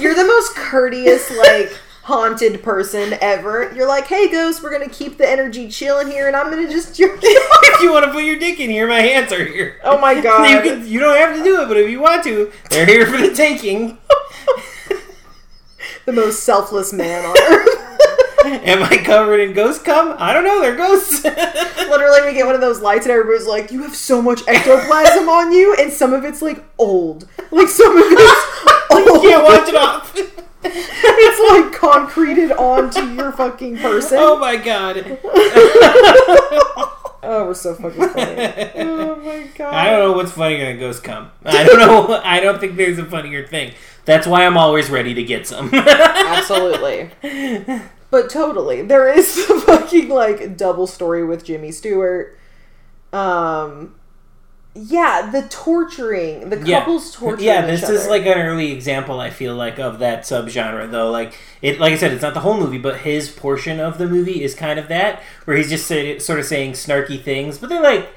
[0.01, 1.71] You're the most courteous, like
[2.03, 3.73] haunted person ever.
[3.73, 6.95] You're like, hey, ghost, we're gonna keep the energy chilling here, and I'm gonna just
[6.97, 9.79] jerk if you want to put your dick in here, my hands are here.
[9.83, 10.49] Oh my god.
[10.49, 13.05] You, can, you don't have to do it, but if you want to, they're here
[13.05, 13.97] for the taking.
[16.05, 18.12] the most selfless man on earth.
[18.45, 20.15] Am I covered in ghost cum?
[20.19, 20.61] I don't know.
[20.61, 21.23] They're ghosts.
[21.23, 25.27] Literally, we get one of those lights, and everybody's like, "You have so much ectoplasm
[25.29, 29.23] on you," and some of it's like old, like some of it's old.
[29.23, 30.15] you can't watch it off.
[30.65, 34.17] It's like concreted onto your fucking person.
[34.21, 35.19] Oh my god.
[37.25, 38.71] Oh, we're so fucking funny.
[38.77, 39.73] Oh my god.
[39.73, 41.31] I don't know what's funnier than ghost cum.
[41.45, 42.21] I don't know.
[42.23, 43.73] I don't think there's a funnier thing.
[44.05, 45.69] That's why I'm always ready to get some.
[45.73, 47.09] Absolutely.
[48.13, 52.37] But totally, there is the fucking like double story with Jimmy Stewart.
[53.11, 53.95] Um,
[54.75, 56.79] yeah, the torturing, the Yeah.
[56.81, 57.43] couples torturing.
[57.43, 59.19] Yeah, this is like an early example.
[59.19, 61.09] I feel like of that subgenre, though.
[61.09, 64.07] Like it, like I said, it's not the whole movie, but his portion of the
[64.07, 67.69] movie is kind of that, where he's just say, sort of saying snarky things, but
[67.69, 68.09] they're like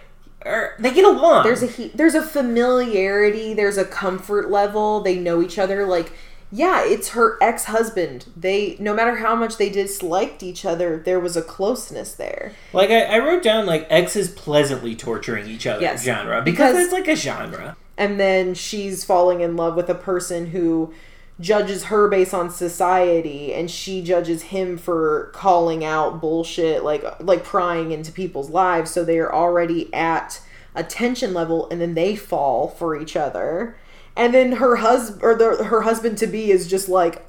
[0.43, 1.43] are, they get along.
[1.43, 5.01] there's a he- there's a familiarity, there's a comfort level.
[5.01, 5.85] They know each other.
[5.87, 6.13] Like,
[6.53, 8.27] yeah, it's her ex husband.
[8.37, 12.53] They no matter how much they disliked each other, there was a closeness there.
[12.73, 16.05] like I, I wrote down like exes pleasantly torturing each other Yes.
[16.05, 17.77] genre because, Because- it's like a genre.
[17.99, 20.93] and then she's falling in love with a person who
[21.39, 27.45] judges her based on society and she judges him for calling out bullshit like like
[27.45, 30.41] prying into people's lives so they're already at
[30.75, 33.77] a tension level and then they fall for each other
[34.17, 37.25] and then her husband or the, her husband to be is just like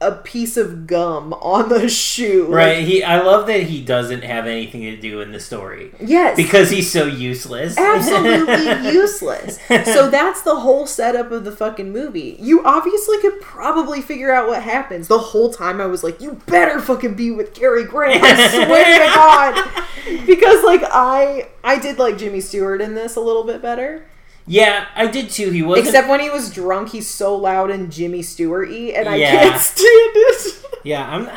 [0.00, 2.78] a piece of gum on the shoe Like, Right?
[2.84, 6.70] He, I love that he doesn't have anything to do in the story yes because
[6.70, 7.78] he's so useless.
[7.78, 9.60] absolutely useless.
[9.68, 12.36] So that's the whole setup of the fucking movie.
[12.40, 15.06] You obviously could probably figure out what happens.
[15.06, 18.24] The whole time I was like, you better fucking be with Cary Grant.
[18.24, 20.26] I swear to God.
[20.26, 24.04] Because like I I did like Jimmy Stewart in this a little bit better.
[24.46, 25.50] Yeah, I did too.
[25.50, 25.86] He wasn't.
[25.88, 29.30] Except when he was drunk, he's so loud and Jimmy Stewart y and I Yeah.
[29.50, 30.58] can't stand it.
[30.84, 31.30] Yeah, I'm.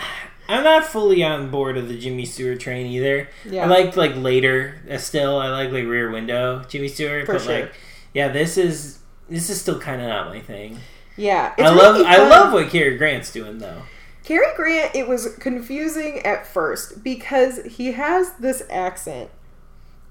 [0.48, 3.30] I'm not fully on board of the Jimmy Stewart train either.
[3.48, 3.64] Yeah.
[3.66, 4.76] I liked like later.
[4.90, 7.60] Uh, still, I like like Rear Window Jimmy Stewart, For but sure.
[7.62, 7.74] like,
[8.14, 10.78] yeah, this is this is still kind of not my thing.
[11.18, 11.54] Yeah.
[11.58, 13.82] I it's love really I love what Cary Grant's doing though.
[14.24, 19.30] Cary Grant, it was confusing at first because he has this accent.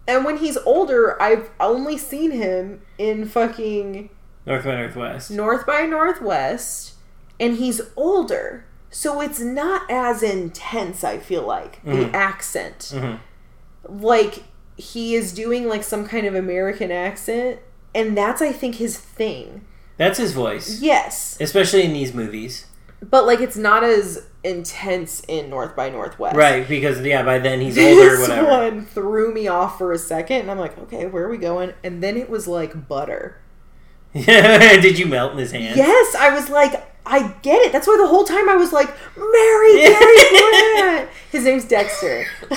[0.07, 4.11] And when he's older, I've only seen him in fucking
[4.47, 5.31] North by Northwest.
[5.31, 6.95] North by Northwest,
[7.41, 8.67] and he's older.
[8.91, 12.15] So it's not as intense, I feel like, the Mhm.
[12.15, 12.93] accent.
[12.95, 13.19] Mhm.
[13.89, 14.45] Like,
[14.77, 17.59] he is doing like some kind of American accent,
[17.95, 19.63] and that's, I think, his thing.
[19.97, 21.37] That's his voice, Yes.
[21.41, 22.67] especially in these movies,
[23.11, 26.37] But like, it's not as intense in North by Northwest.
[26.37, 26.67] right?
[26.67, 28.49] Because yeah, by then he's older, this whatever.
[28.49, 31.75] one threw me off for a second, and I'm like, okay, where are we going?
[31.83, 33.41] And then it was like butter.
[34.15, 35.77] Did you melt in his hand?
[35.77, 37.73] Yes, I was like, I get it.
[37.73, 41.11] That's why the whole time I was like, Mary Grant.
[41.33, 42.25] His name's Dexter.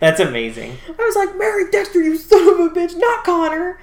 [0.00, 0.76] That's amazing.
[0.88, 3.80] I was like, Mary Dexter, you son of a bitch, not Connor.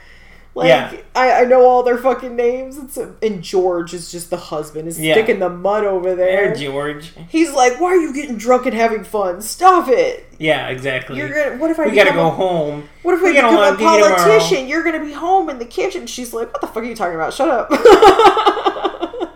[0.58, 0.98] Like Yeah.
[1.16, 2.78] I, I know all their fucking names.
[2.78, 5.14] It's and George is just the husband is Yeah.
[5.14, 6.48] sticking the mud over there.
[6.48, 7.14] There, George.
[7.30, 9.42] He's like, "Why are you getting drunk and having fun?
[9.42, 10.26] Stop it!
[10.40, 11.18] Yeah, exactly.
[11.18, 11.58] You're gonna.
[11.62, 12.90] What if I we gotta go a- home.
[13.04, 14.16] What if We gotta become a tomorrow.
[14.16, 14.68] politician?
[14.68, 17.16] You're gonna be home in the kitchen." She's like, "What the fuck are you talking
[17.16, 17.34] about?
[17.34, 17.70] Shut up."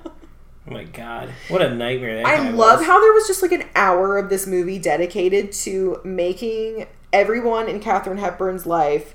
[0.67, 2.87] Oh my god, what a nightmare that I love was.
[2.87, 7.81] how there was just like an hour of this movie dedicated to making everyone in
[7.81, 9.13] Katharine Hepburn's life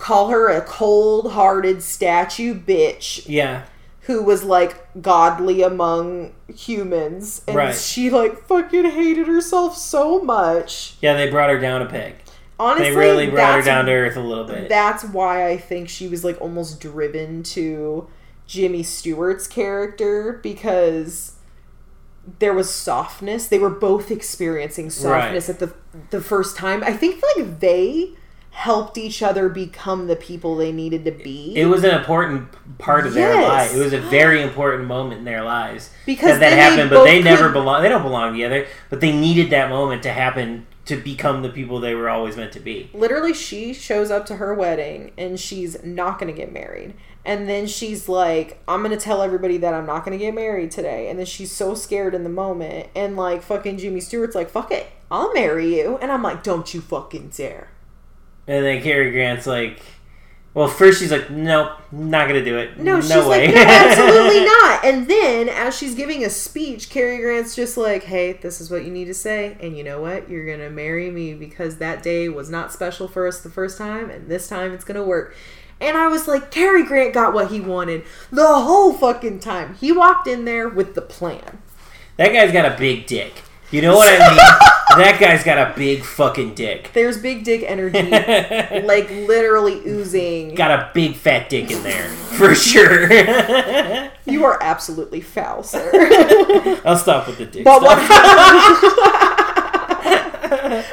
[0.00, 3.64] call her a cold hearted statue bitch Yeah,
[4.02, 7.42] who was like godly among humans.
[7.46, 7.74] And Right.
[7.74, 10.96] she like fucking hated herself so much.
[11.00, 12.14] yeah, they brought her down a peg.
[12.58, 14.68] Honestly, They really brought her down to earth a little bit.
[14.68, 18.06] That's why I think she was like almost driven to
[18.46, 21.36] Jimmy Stewart's character because
[22.38, 23.46] there was softness.
[23.48, 25.72] They were both experiencing softness at the
[26.10, 26.82] the first time.
[26.84, 28.10] I think like they
[28.50, 31.54] helped each other become the people they needed to be.
[31.56, 33.48] It was an important part of their Yes.
[33.48, 33.74] lives.
[33.76, 36.90] It was a very important moment in their lives Because that that happened.
[36.90, 37.82] But they never could- belong.
[37.82, 38.66] They don't belong together.
[38.90, 42.52] But they needed that moment to happen to become the people they were always meant
[42.52, 42.90] to be.
[42.92, 47.48] literally she shows up to her wedding and she's not going to get married and
[47.48, 50.70] then she's like i'm going to tell everybody that i'm not going to get married
[50.70, 54.50] today and then she's so scared in the moment and like fucking jimmy stewart's like
[54.50, 57.68] fuck it i'll marry you and i'm like don't you fucking dare
[58.46, 59.80] And then Cary Grant's like,
[60.54, 62.76] well, first she's like, nope, not gonna do it.
[62.78, 63.46] no, No, she's way.
[63.46, 68.02] like no absolutely not and then as she's giving a speech Cary grant's just like
[68.04, 70.70] hey this is what you need to say and you know what you're going to
[70.70, 74.48] marry me because that day was not special for us the first time and this
[74.48, 75.36] time it's going to work
[75.80, 79.74] And I was like, Cary Grant got what he wanted the whole fucking time.
[79.76, 81.62] He walked in there with the plan.
[82.16, 83.42] That guy's got a big dick.
[83.70, 84.36] You know what I mean?
[84.98, 86.90] that guy's got a big fucking dick.
[86.92, 88.02] There's big dick energy,
[88.86, 90.56] like literally oozing.
[90.56, 93.08] got a big fat dick in there for sure.
[94.24, 95.90] You are absolutely foul, sir.
[96.84, 98.08] I'll stop with the dick but stuff.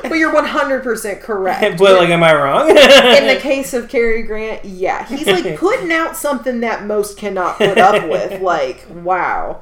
[0.04, 1.78] but you're 100% correct.
[1.80, 2.70] but like, am I wrong?
[2.70, 2.76] in
[3.28, 7.78] the case of Cary Grant, yeah, he's like putting out something that most cannot put
[7.78, 8.42] up with.
[8.42, 9.62] Like, wow,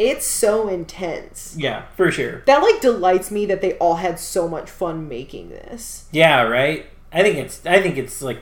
[0.00, 1.54] it's so intense.
[1.58, 2.42] yeah, for sure.
[2.46, 6.06] That like delights me that they all had so much fun making this.
[6.10, 6.86] Yeah, right.
[7.12, 7.64] I think it's.
[7.66, 8.40] I think it's like,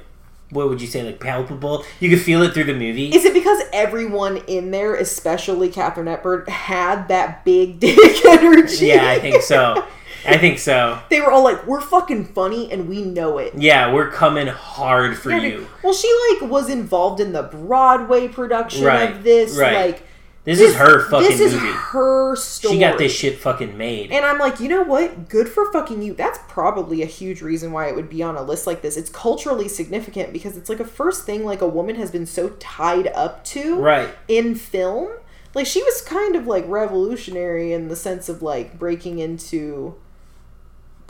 [0.50, 1.02] what would you say?
[1.02, 1.84] Like palpable.
[2.00, 3.08] You could feel it through the movie.
[3.14, 8.86] Is it because everyone in there, especially Katharine Hepburn, had that big dick energy?
[8.86, 9.84] yeah, I think so.
[10.26, 11.00] I think so.
[11.10, 15.16] They were all like, "We're fucking funny, and we know it." Yeah, we're coming hard
[15.18, 15.66] for Yeah, you.
[15.82, 19.56] Well, she like was involved in the Broadway production Right, of this.
[19.56, 19.74] right.
[19.92, 20.02] Like
[20.44, 21.66] This, is her fucking This is movie.
[21.66, 22.74] her story.
[22.74, 24.10] She got this shit fucking made.
[24.10, 25.28] And I'm like, you know what?
[25.28, 26.14] Good for fucking you.
[26.14, 28.96] That's probably a huge reason why it would be on a list like this.
[28.96, 32.50] It's culturally significant because it's like a first thing like a woman has been so
[32.60, 34.08] tied up to right.
[34.26, 35.10] in film.
[35.54, 39.96] Like she was kind of like revolutionary in the sense of like breaking into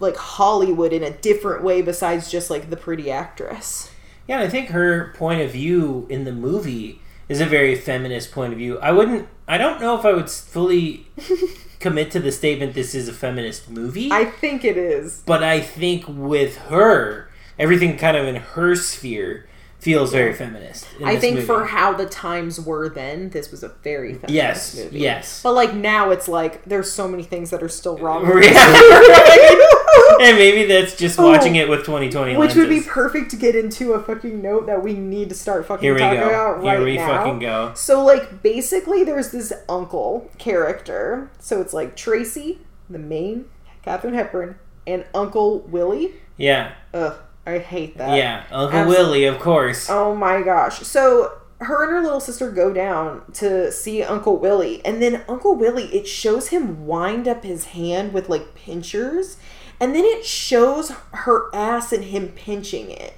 [0.00, 3.90] like Hollywood in a different way besides just like the pretty actress.
[4.26, 8.52] Yeah, I think her point of view in the movie is a very feminist point
[8.52, 8.78] of view.
[8.78, 9.28] I wouldn't.
[9.46, 11.06] I don't know if I would fully
[11.80, 14.10] commit to the statement this is a feminist movie.
[14.12, 15.22] I think it is.
[15.26, 19.47] but I think with her, everything kind of in her sphere
[19.78, 20.86] feels very feminist.
[20.98, 21.46] in I think movie.
[21.46, 24.98] for how the times were then, this was a very feminist yes, movie.
[25.00, 28.26] yes, But like now, it's like there's so many things that are still wrong.
[28.26, 28.52] with Yeah.
[28.56, 30.20] it.
[30.20, 31.26] and maybe that's just Oh.
[31.28, 34.82] watching it with 2020 Which would be perfect to get into a fucking note that
[34.82, 36.28] we need to start fucking Here we talking go.
[36.28, 37.06] about right Here we now.
[37.06, 37.72] fucking go.
[37.74, 41.30] So like basically, there's this uncle character.
[41.38, 42.58] So it's like Tracy,
[42.90, 43.44] the main,
[43.82, 46.14] Katharine Hepburn, and Uncle Willie.
[46.36, 47.14] Yeah, Ugh,
[47.48, 48.16] I hate that.
[48.16, 48.44] yeah.
[48.50, 49.88] Uncle Absol- Willie, of course.
[49.88, 50.80] Oh my gosh.
[50.80, 55.54] So her and her little sister go down to see Uncle Willie, and then Uncle
[55.54, 59.38] Willie, it shows him wind up his hand with like pinchers,
[59.80, 63.14] and then it shows her ass and him pinching it.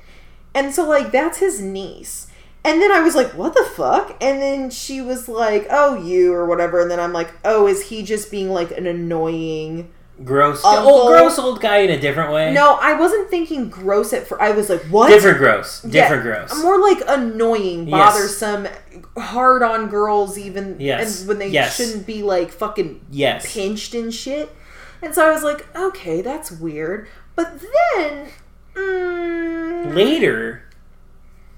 [0.55, 2.27] And so, like, that's his niece.
[2.65, 4.17] And then I was like, what the fuck?
[4.21, 6.81] And then she was like, oh, you, or whatever.
[6.83, 9.91] And then I'm like, oh, is he just being like an annoying.
[10.23, 12.53] Gross, Uncle- old gross old guy in a different way.
[12.53, 14.41] No, I wasn't thinking gross at first.
[14.43, 15.09] I was like, what?
[15.09, 16.63] different gross, different Yeah, gross.
[16.63, 18.13] More like annoying, Yes.
[18.13, 18.69] bothersome,
[19.17, 21.21] hard on girls even Yes.
[21.21, 21.75] and when they Yes.
[21.77, 24.55] shouldn't be like fucking Yes, pinched and shit.
[25.03, 27.09] And so I was like, okay, that's weird.
[27.35, 27.59] But
[27.95, 28.27] then
[28.75, 30.65] mm, later.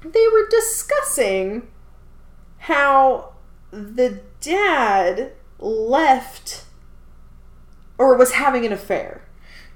[0.04, 1.66] they were discussing
[2.58, 3.32] how
[3.72, 6.64] the dad left
[7.98, 9.22] or was having an affair.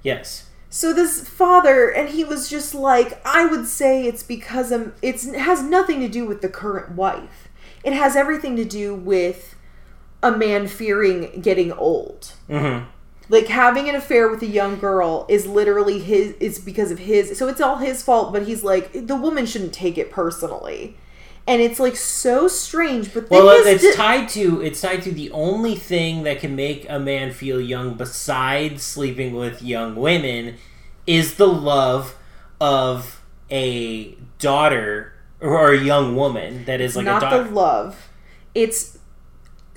[0.03, 4.93] Yes, so this father and he was just like i would say it's because um
[5.01, 7.49] it's it has nothing to do with the current wife.
[7.85, 9.55] It has everything to do with
[10.23, 12.33] a man fearing getting old.
[12.49, 12.85] Hmm
[13.29, 17.37] like having an affair with a young girl is literally his it's because of his
[17.37, 20.97] so it's all his fault but he's like the woman shouldn't take it personally
[21.47, 25.31] and it's like so strange but Well, it's di- tied to it's tied to the
[25.31, 30.57] only thing that can make a man feel young besides sleeping with young women
[31.07, 32.17] is the love
[32.61, 37.45] of a daughter or a young woman that is like not a daughter.
[37.45, 38.09] the love
[38.55, 38.96] it's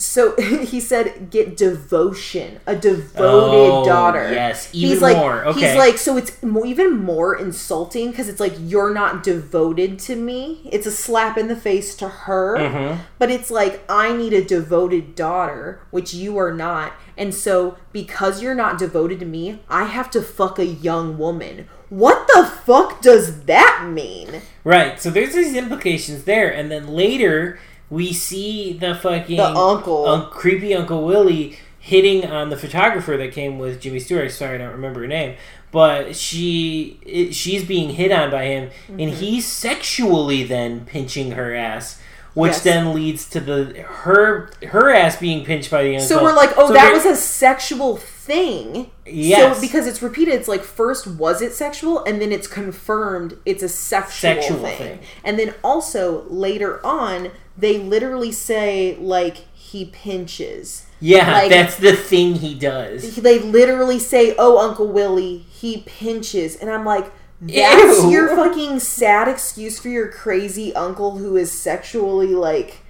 [0.01, 5.45] so he said get devotion a devoted Oh, daughter yes, even he's like more.
[5.45, 5.59] Okay.
[5.67, 10.15] he's like so it's mo- even more insulting because it's like you're not devoted to
[10.15, 12.99] me it's a slap in the face to her Mhm.
[13.17, 18.41] but it's like i need a devoted daughter which you are not and so because
[18.41, 23.01] you're not devoted to me i have to fuck a young woman what the fuck
[23.01, 24.99] does that mean Right.
[25.01, 27.57] So there's these implications there, and then later
[27.89, 30.05] we see the fucking The uncle.
[30.07, 34.31] un- creepy Uncle Willie hitting on the photographer that came with Jimmy Stewart.
[34.31, 35.35] Sorry, I don't remember her name,
[35.71, 39.19] but she it, she's being hit on by him, and Mm-hmm.
[39.19, 41.99] he's sexually then pinching her ass.
[42.35, 42.61] Which Yes.
[42.63, 46.07] then leads to the her her ass being pinched by the uncle.
[46.07, 48.91] So we're like, oh, So that was a sexual thing.
[49.05, 49.55] Yes.
[49.55, 53.63] So because it's repeated, it's like first was it sexual, and then it's confirmed it's
[53.63, 54.77] a sexual, Sexual thing.
[54.77, 54.99] thing.
[55.23, 60.85] And then also later on, they literally say like he pinches.
[60.99, 63.15] yeah, like- that's the thing he does.
[63.17, 67.11] They literally say, "Oh, Uncle Willie, he pinches," and I'm like.
[67.41, 68.09] That's Ew.
[68.09, 72.81] your fucking sad excuse for your crazy uncle who is sexually like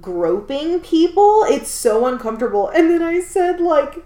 [0.00, 1.44] groping people.
[1.46, 2.70] It's so uncomfortable.
[2.70, 4.02] And then I said, like,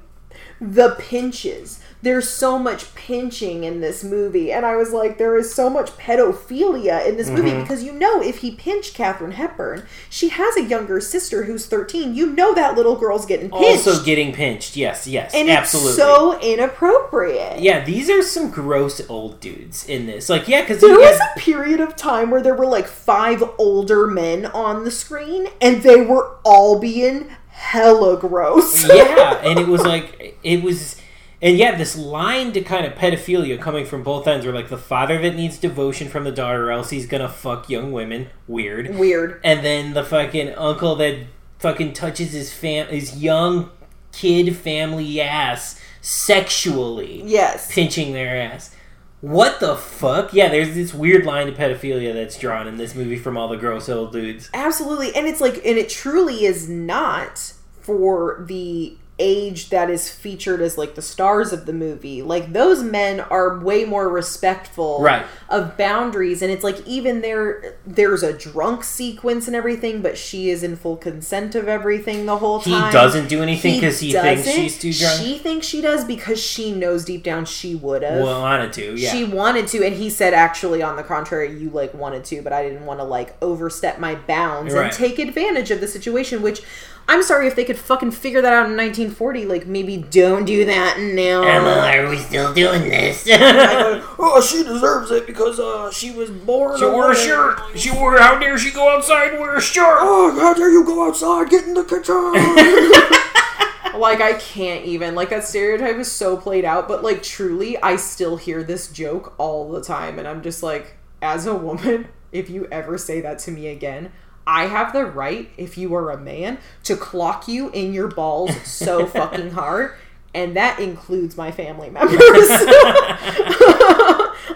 [0.60, 1.80] the pinches.
[2.06, 4.52] There's so much pinching in this movie.
[4.52, 7.62] And I was like, there is so much pedophilia in this movie mm-hmm.
[7.62, 12.14] because you know, if he pinched Katharine Hepburn, she has a younger sister who's 13.
[12.14, 13.88] You know that little girl's getting pinched.
[13.88, 14.76] Also getting pinched.
[14.76, 15.90] Yes, yes, and absolutely.
[15.90, 17.60] it's so inappropriate.
[17.60, 20.28] Yeah, these are some gross old dudes in this.
[20.28, 24.06] Like, yeah, because There was a period of time where there were like five older
[24.06, 28.86] men on the screen, and they were all being hella gross.
[28.88, 31.00] yeah, and it was like it was,
[31.42, 34.78] and yeah, this line to kind of pedophilia coming from both ends, where like the
[34.78, 38.28] father that needs devotion from the daughter, or else he's gonna fuck young women.
[38.46, 38.96] Weird.
[38.96, 39.40] Weird.
[39.44, 41.26] And then the fucking uncle that
[41.58, 43.70] fucking touches his fam his young
[44.12, 47.22] kid family ass sexually.
[47.24, 47.72] Yes.
[47.72, 48.74] pinching their ass.
[49.20, 50.32] What the fuck?
[50.32, 53.56] Yeah, there's this weird line to pedophilia that's drawn in this movie from all the
[53.56, 54.50] gross old dudes.
[54.54, 55.14] Absolutely.
[55.16, 60.76] And it's like, and it truly is not for the age that is featured as
[60.76, 62.20] like the stars of the movie.
[62.20, 65.24] Like those men are way more respectful Right.
[65.48, 70.50] of boundaries and it's like even there there's a drunk sequence and everything, but she
[70.50, 72.86] is in full consent of everything the whole time.
[72.86, 75.18] He doesn't do anything because he, thinks she's too drunk.
[75.22, 78.22] She thinks she does because she knows deep down she would have.
[78.22, 79.10] wanted to, yeah.
[79.12, 82.52] She wanted to, and he said, actually, on the contrary, you like wanted to, but
[82.52, 84.84] I didn't want to like overstep my bounds Right.
[84.84, 86.42] and take advantage of the situation.
[86.42, 86.62] Which
[87.08, 89.46] I'm sorry if they could fucking figure that out in 1940.
[89.46, 91.42] Like maybe don't do that now.
[91.42, 93.26] Emma, are we still doing this?
[93.30, 96.78] oh, she deserves it because uh, she was born.
[96.78, 97.60] she wore a shirt.
[97.76, 98.18] She wore.
[98.18, 99.98] How dare she go outside and wear a shirt?
[100.00, 101.48] Oh, how dare you go outside?
[101.48, 102.14] Get in the kitchen.
[104.00, 107.96] like I can't even like that stereotype is so played out, but like truly, I
[107.96, 112.50] still hear this joke all the time, and I'm just like, as a woman, if
[112.50, 114.10] you ever say that to me again.
[114.46, 118.54] I have the right, if you are a man, to clock you in your balls
[118.62, 119.94] so fucking hard,
[120.34, 122.12] and that includes my family members.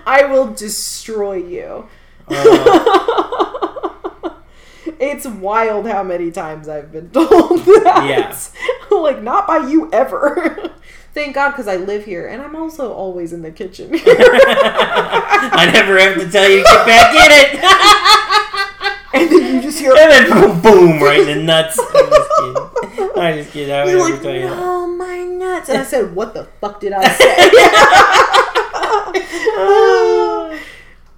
[0.06, 1.88] I will destroy you.
[2.28, 3.10] Uh.
[5.00, 8.06] it's wild how many times I've been told that.
[8.06, 8.36] Yeah.
[8.96, 10.70] like, not by you ever.
[11.12, 13.90] Thank God, because I live here, and I'm also always in the kitchen.
[13.92, 18.26] I never have to tell you to get back in it.
[19.12, 21.78] And then you just hear, and then boom, boom, right in the nuts.
[21.78, 22.56] I'm just kidding.
[23.16, 23.74] I just kidding.
[23.74, 25.68] I you're like, no, my nuts.
[25.68, 27.50] And I said, what the fuck did I say?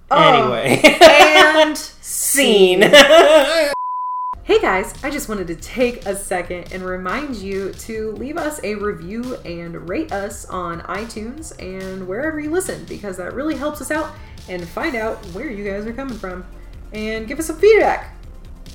[0.09, 0.11] Oh.
[0.11, 2.81] Anyway, and scene.
[2.81, 8.59] Hey guys, I just wanted to take a second and remind you to leave us
[8.63, 13.81] a review and rate us on iTunes and wherever you listen because that really helps
[13.81, 14.13] us out
[14.49, 16.45] and find out where you guys are coming from
[16.93, 18.15] and give us some feedback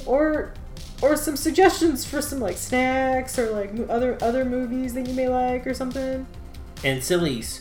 [0.06, 0.52] or
[1.00, 5.28] or some suggestions for some like snacks or like other other movies that you may
[5.28, 6.26] like or something.
[6.84, 7.60] and sillies.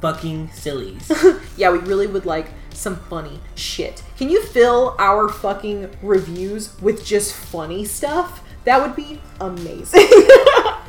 [0.00, 1.10] fucking sillies.
[1.56, 4.02] yeah, we really would like some funny shit.
[4.18, 8.42] Can you fill our fucking reviews with just funny stuff?
[8.64, 10.08] That would be amazing.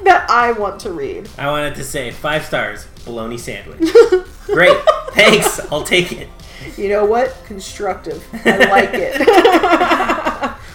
[0.03, 1.29] that I want to read.
[1.37, 3.89] I wanted to say five stars, bologna sandwich.
[4.45, 4.77] Great,
[5.11, 5.59] thanks.
[5.71, 6.29] I'll take it.
[6.77, 7.35] You know what?
[7.45, 8.23] Constructive.
[8.45, 9.21] I like it.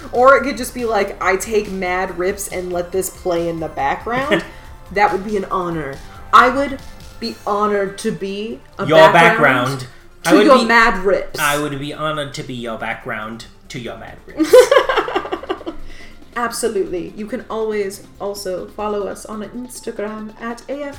[0.13, 3.61] or it could just be like, I take mad rips and let this play in
[3.61, 4.45] the background.
[4.93, 5.99] that would be an honor.
[6.33, 6.81] I would
[7.19, 9.87] be honored to be a Your background.
[10.25, 11.39] I to would your be- mad rips.
[11.39, 14.55] I would be honored to be your background to your mad rips.
[16.37, 17.11] Absolutely.
[17.17, 20.97] You can always also follow us on Instagram at AF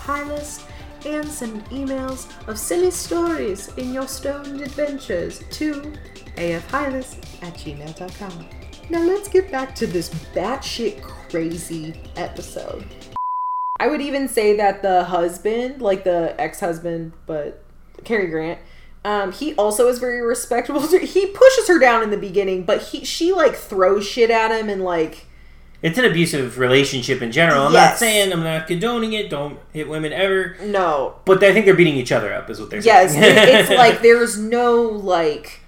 [1.06, 5.94] and send emails of silly stories in your stoned adventures to
[6.36, 8.48] afhighlist at gmail.com.
[8.90, 12.86] Now let's get back to this batshit crazy episode.
[13.80, 17.64] I would even say that the husband, like the ex-husband, but
[18.04, 18.60] Cary Grant,
[19.04, 20.82] um, he also is very respectable.
[21.00, 24.70] He pushes her down in the beginning, but he she like throws shit at him
[24.70, 25.26] and like
[25.82, 27.66] It's an abusive relationship in general.
[27.66, 29.30] I'm not saying I'm not condoning it.
[29.32, 30.56] Don't hit women ever.
[30.64, 31.16] no.
[31.26, 33.24] But I think they're beating each other up, is what they're Yes, saying.
[33.24, 35.62] it- it's like there's no like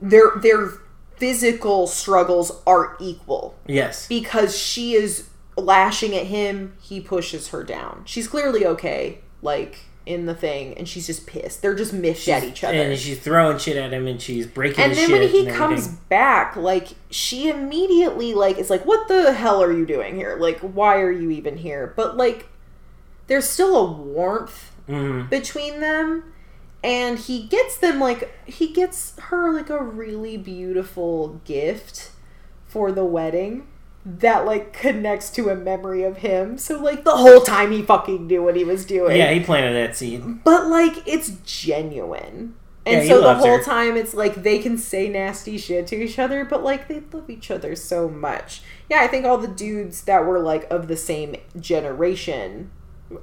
[0.00, 0.68] their their
[1.16, 8.02] physical struggles are equal yes, because she is lashing at him, he pushes her down.
[8.04, 11.60] She's clearly okay, like in the thing, and she's just pissed.
[11.62, 12.78] They're just miffed at each other.
[12.78, 14.84] and she's throwing shit at him, and she's breaking.
[14.84, 19.60] and then when he comes back like she immediately like is like what the hell
[19.62, 22.48] are you doing here like why are you even here but like
[23.26, 25.28] there's still a warmth Mhm.
[25.28, 26.32] between them
[26.84, 32.12] and he gets them like he gets her like a really beautiful gift
[32.66, 33.66] for the wedding
[34.08, 38.28] that like connects to a memory of him so like the whole time he fucking
[38.28, 40.22] knew what he was doing yeah, he planted that seed.
[40.44, 42.54] but like it's genuine.
[42.88, 43.62] And Yeah, so the whole her.
[43.64, 47.28] time it's like they can say nasty shit to each other, but like they love
[47.28, 48.62] each other so much.
[48.88, 52.70] Yeah, I think all the dudes that were like of the same generation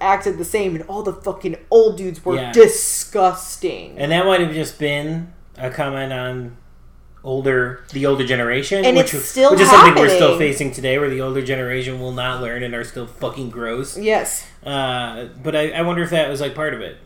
[0.02, 2.52] acted the same and all the fucking old dudes were Yeah.
[2.52, 3.98] disgusting.
[3.98, 6.58] And that might have just been a comment on
[7.24, 10.98] older the older generation, And which, it's still which is something we're still facing today,
[10.98, 13.98] where the older generation will not learn and are still fucking gross.
[13.98, 14.46] yes.
[14.64, 16.98] Uh, but I, I wonder if that was like part of it.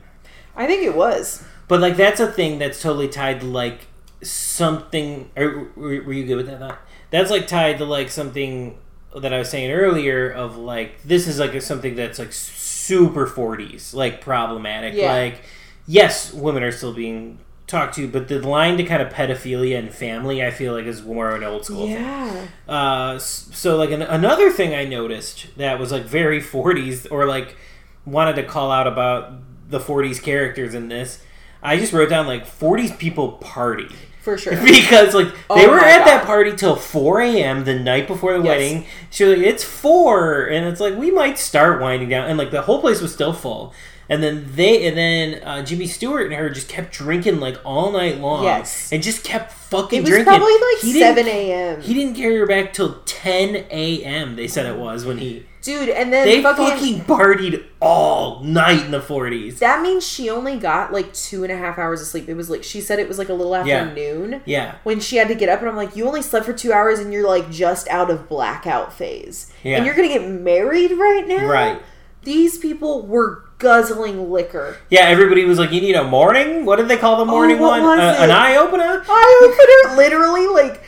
[0.55, 1.43] I think it was.
[1.68, 3.88] But like that's a thing that's totally tied to like
[4.24, 5.30] something.
[5.36, 6.80] Or were, were you good with that thought?
[7.11, 8.78] That's like tied to like something
[9.15, 13.28] that I was saying earlier of like this is like a, something that's like super
[13.28, 14.93] 40s, like problematic.
[14.93, 15.13] Yeah.
[15.13, 15.41] Like
[15.88, 19.93] yes, women are still being talked to, but the line to kind of pedophilia and
[19.93, 21.95] family, I feel like is more an old school thing.
[21.95, 22.47] Yeah.
[22.68, 27.57] Uh, so like an, another thing I noticed that was like very 40s or like
[28.05, 29.34] wanted to call out about
[29.70, 31.22] the 40s characters in this.
[31.61, 33.89] I just wrote down like 40s people party
[34.22, 34.53] For sure.
[34.63, 37.65] because like they Oh were at that party till 4 a.m.
[37.65, 38.47] the night before the Yes.
[38.47, 38.86] wedding.
[39.09, 42.51] She was like, it's four, and it's like we might start winding down, and like
[42.51, 43.74] the whole place was still full.
[44.10, 47.91] And then they, and then uh, Jimmy Stewart and her just kept drinking like all
[47.91, 48.91] night long, Yes.
[48.93, 50.03] and just kept fucking drinking.
[50.03, 50.47] It was drinking.
[50.47, 51.82] probably like He 7 a.m.
[51.82, 54.36] he didn't carry her back till 10 a.m.
[54.38, 55.45] They said it was when he.
[55.62, 59.60] Dude, and then They fucking, fucking partied all night in the 40s.
[59.60, 62.30] That means she only got like two and a half hours of sleep.
[62.30, 63.93] It was like, she said it was like a little after Yeah.
[63.93, 64.41] noon.
[64.45, 64.76] Yeah.
[64.84, 66.99] when she had to get up and I'm like, you only slept for two hours
[66.99, 69.51] and you're like just out of blackout phase.
[69.62, 69.76] Yeah.
[69.76, 71.45] And you're gonna get married right now?
[71.49, 71.82] Right.
[72.24, 74.78] These people were guzzling liquor.
[74.89, 76.66] Yeah, everybody was like, you need a morning?
[76.66, 77.99] What did they call the morning Oh, what one?
[77.99, 79.03] Uh, an eye opener?
[79.10, 80.82] Eye opener literally like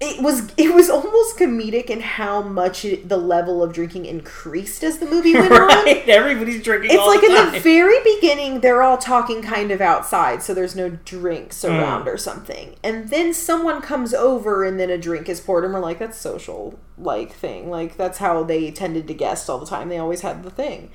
[0.00, 4.84] it was it was almost comedic in how much it, the level of drinking increased
[4.84, 5.88] as the movie went on.
[6.06, 7.52] Everybody's drinking It's like the in time.
[7.52, 11.72] the very beginning, they're all talking kind of outside, so there's no drinks Hmm.
[11.72, 12.76] around or something.
[12.84, 16.16] And then someone comes over, and then a drink is poured, and we're like, that's
[16.16, 17.68] social like thing.
[17.68, 19.88] Like that's how they tended to guest all the time.
[19.88, 20.92] They always had the thing.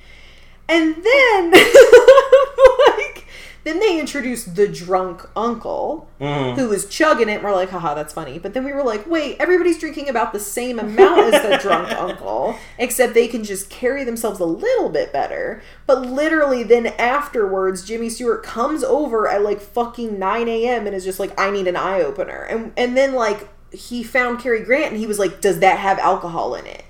[0.68, 1.50] And then,
[2.88, 3.26] like,
[3.64, 6.54] then they introduced the drunk uncle Mhm.
[6.56, 7.34] who was chugging it.
[7.36, 8.38] And we're like, haha, that's funny.
[8.38, 11.90] But then we were like, wait, everybody's drinking about the same amount as the drunk
[11.98, 15.62] uncle, except they can just carry themselves a little bit better.
[15.86, 20.86] But literally, then afterwards, Jimmy Stewart comes over at like fucking 9 a.m.
[20.86, 22.42] and is just like, I need an eye opener.
[22.42, 25.98] And, and then, like, he found Cary Grant and he was like, does that have
[25.98, 26.84] alcohol in it?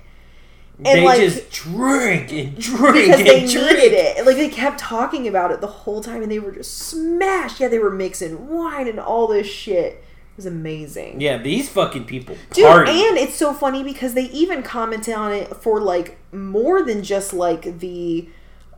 [0.77, 3.77] And they like, just drink and drink because and they drink.
[3.77, 4.25] needed it.
[4.25, 7.59] Like they kept talking about it the whole time, and they were just smashed.
[7.59, 9.93] Yeah, they were mixing wine and all this shit.
[9.93, 11.21] It was amazing.
[11.21, 12.91] Yeah, these fucking people Dude, party.
[12.91, 17.31] and it's so funny because they even commented on it for like more than just
[17.31, 18.27] like the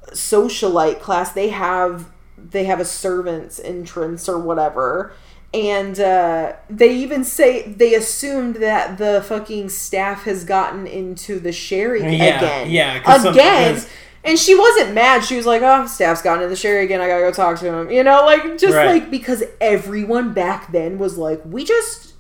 [0.10, 1.32] socialite class.
[1.32, 5.14] They have they have a servant's entrance or whatever.
[5.58, 11.52] And uh, they even say they assumed that the fucking staff has gotten into the
[11.52, 12.70] sherry again.
[12.70, 13.02] Yeah,
[13.32, 13.78] again.
[13.80, 13.90] some-
[14.24, 15.24] and she wasn't mad.
[15.24, 17.00] She was like, "Oh, staff's gotten in the sherry again.
[17.00, 18.88] I gotta go talk to him." You know, like just Right.
[18.88, 22.14] like because everyone back then was like, "We just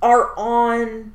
[0.00, 1.14] are on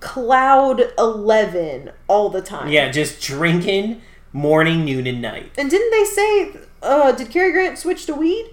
[0.00, 5.52] cloud eleven all the time." Yeah, just drinking morning, noon, and night.
[5.56, 6.52] And didn't they say?
[6.82, 8.50] Uh, did Cary Grant switch to weed?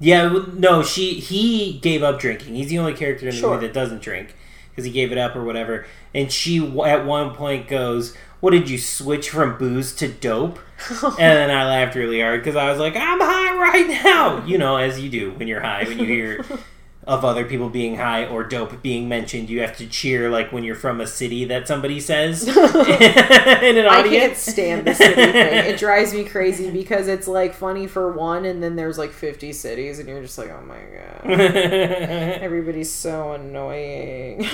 [0.00, 2.54] Yeah, no, she he gave up drinking.
[2.54, 3.54] He's the only character in the Sure.
[3.54, 4.34] movie that doesn't drink
[4.70, 5.84] because he gave it up or whatever.
[6.14, 10.58] And she at one point goes, "What did you switch from booze to dope?"
[11.02, 14.56] and then I laughed really hard because I was like, "I'm high right now," you
[14.56, 16.44] know, as you do when you're high when you hear
[17.06, 19.48] of other people being high or dope being mentioned.
[19.48, 22.66] You have to cheer like when you're from a city that somebody says in an
[22.66, 23.88] audience.
[23.88, 25.64] I can't stand the city thing.
[25.70, 29.52] It drives me crazy because it's like funny for one, and then there's like 50
[29.52, 31.40] cities, and you're just like, oh my god.
[31.40, 34.46] Everybody's so annoying.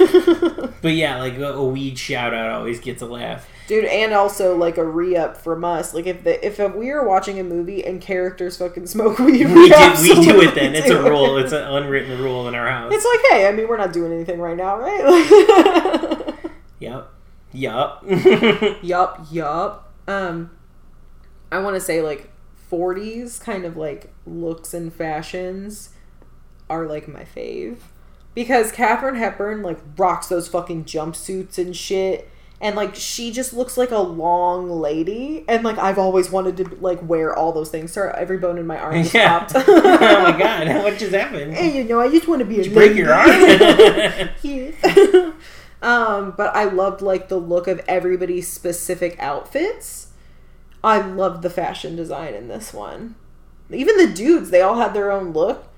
[0.82, 3.48] but yeah, like a, a weed shout out always gets a laugh.
[3.66, 5.92] Dude, and also like a re up from us.
[5.92, 9.54] Like if the if we are watching a movie and characters fucking smoke weed, we,
[9.54, 10.74] we do, we do it then.
[10.74, 11.36] It's a rule.
[11.36, 11.44] it.
[11.44, 12.92] It's an unwritten rule in our house.
[12.94, 16.34] It's like, hey, I mean, we're not doing anything right now, right?
[16.78, 17.12] Yep.
[17.52, 18.04] Yup.
[18.82, 19.92] yup, yup.
[20.06, 20.50] Um,
[21.50, 22.30] I want to say like
[22.70, 25.90] 40s kind of like looks and fashions
[26.68, 27.78] are like my fave
[28.34, 32.28] because Katharine Hepburn like rocks those fucking jumpsuits and shit.
[32.58, 36.76] And like she just looks like a long lady, and like I've always wanted to
[36.80, 37.92] like wear all those things.
[37.92, 39.40] Sorry, every bone in my arm just yeah.
[39.40, 39.52] popped.
[39.68, 41.54] oh my god, what just happened?
[41.54, 43.28] And you know, I just want to be a Did you break your arm?
[44.42, 44.74] Yes.
[45.82, 50.12] um, but I loved like the look of everybody's specific outfits.
[50.82, 53.16] I loved the fashion design in this one.
[53.70, 55.68] Even the dudes, they all had their own look.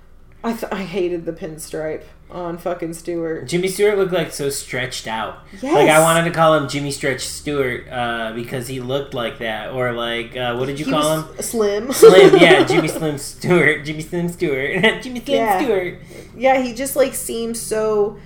[0.44, 3.48] I th- I hated the pinstripe on fucking Stewart.
[3.48, 5.38] Jimmy Stewart looked like so stretched out.
[5.60, 5.62] Yes.
[5.74, 9.72] Like I wanted to call him Jimmy Stretch Stewart uh, because he looked like that,
[9.72, 11.42] or like uh, what did you He call him?
[11.42, 11.92] Slim.
[11.92, 15.60] Slim, yeah, Jimmy Slim Stewart, Jimmy Slim Stewart, Jimmy Slim Yeah.
[15.62, 15.98] Stewart.
[16.36, 18.18] Yeah, he just like seems so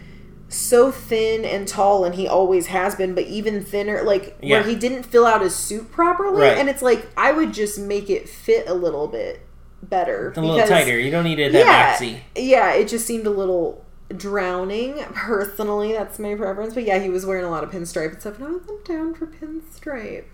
[0.48, 4.60] so thin and tall and he always has been but even thinner like Yeah.
[4.60, 6.58] where he didn't fill out his suit properly Right.
[6.58, 9.40] and it's like I would just make it fit a little bit
[9.82, 10.98] better A little tighter.
[10.98, 13.84] You don't need it that yeah, yeah it just seemed a little
[14.16, 18.20] drowning personally that's my preference but yeah he was wearing a lot of pinstripe and
[18.20, 20.24] stuff and I was I'm down for pinstripe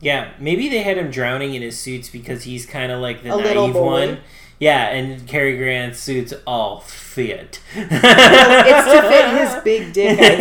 [0.00, 3.34] Yeah, maybe they had him drowning in his suits because he's kind of like the
[3.34, 4.18] A naive one.
[4.58, 7.60] Yeah, and Cary Grant's suits all fit.
[7.74, 10.34] it's to fit his big dick I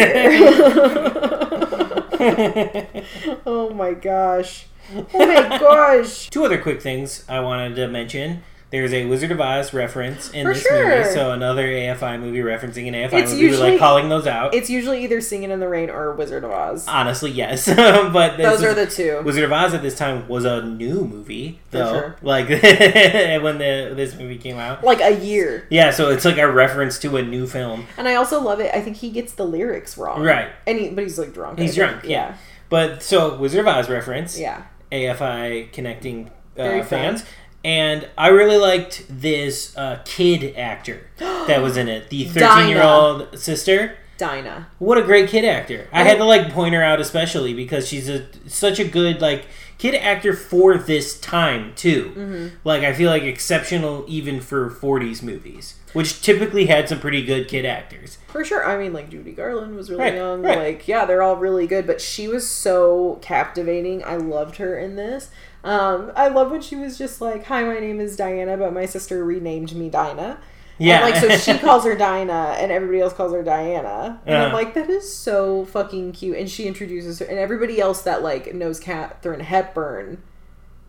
[2.96, 3.04] hear.
[3.46, 4.68] oh my gosh
[5.14, 8.44] oh my gosh Two other quick things I wanted to mention.
[8.76, 10.98] There's a Wizard of Oz reference in For this sure.
[10.98, 13.44] movie, so another AFI movie referencing an AFI It's movie.
[13.44, 14.54] usually- like calling those out.
[14.54, 16.86] It's usually either Singing in the Rain or Wizard of Oz.
[16.86, 19.22] Honestly, yes, but Those are the two.
[19.24, 21.94] Wizard of Oz at this time was a new movie, For though.
[21.94, 22.16] sure.
[22.22, 24.84] Like when the this movie came out.
[24.84, 25.68] Like a year.
[25.70, 27.88] Yeah, so it's like a reference to a new film.
[27.98, 28.76] And I also love it.
[28.76, 30.22] I think he gets the lyrics wrong.
[30.22, 30.50] Right.
[30.68, 31.60] And he, but he's like drunk.
[31.60, 32.36] He's drunk, yeah.
[32.68, 34.38] But so Wizard of Oz reference.
[34.38, 34.64] Yeah.
[34.92, 37.22] AFI connecting uh, fun.
[37.66, 42.12] And I really liked this uh, kid actor that was in it.
[42.12, 43.98] The 13 year old sister.
[44.20, 44.68] Dinah.
[44.78, 45.90] What a great kid actor.
[45.92, 49.48] I had to like point her out especially because she's a such a good like
[49.80, 52.14] kid actor for this time too.
[52.16, 52.48] Mm-hmm.
[52.64, 57.48] Like I feel like exceptional even for 40s movies, which typically had some pretty good
[57.48, 58.20] kid actors.
[58.28, 58.64] For sure.
[58.66, 60.42] I mean, like Judy Garland was really Right, young.
[60.44, 60.58] right.
[60.58, 61.88] Like, yeah, they're all really good.
[61.88, 64.04] But she was so captivating.
[64.04, 65.30] I loved her in this.
[65.64, 68.86] Um, I love when she was just like, "Hi, my name is Diana, but my
[68.86, 70.38] sister renamed me Dinah."
[70.78, 70.96] Yeah.
[70.98, 74.20] And, like so she calls her Dinah and everybody else calls her Diana.
[74.26, 74.56] And I'm Uh-huh.
[74.58, 76.38] like, that is so fucking cute.
[76.38, 80.22] And she introduces her and everybody else that like knows Katharine Hepburn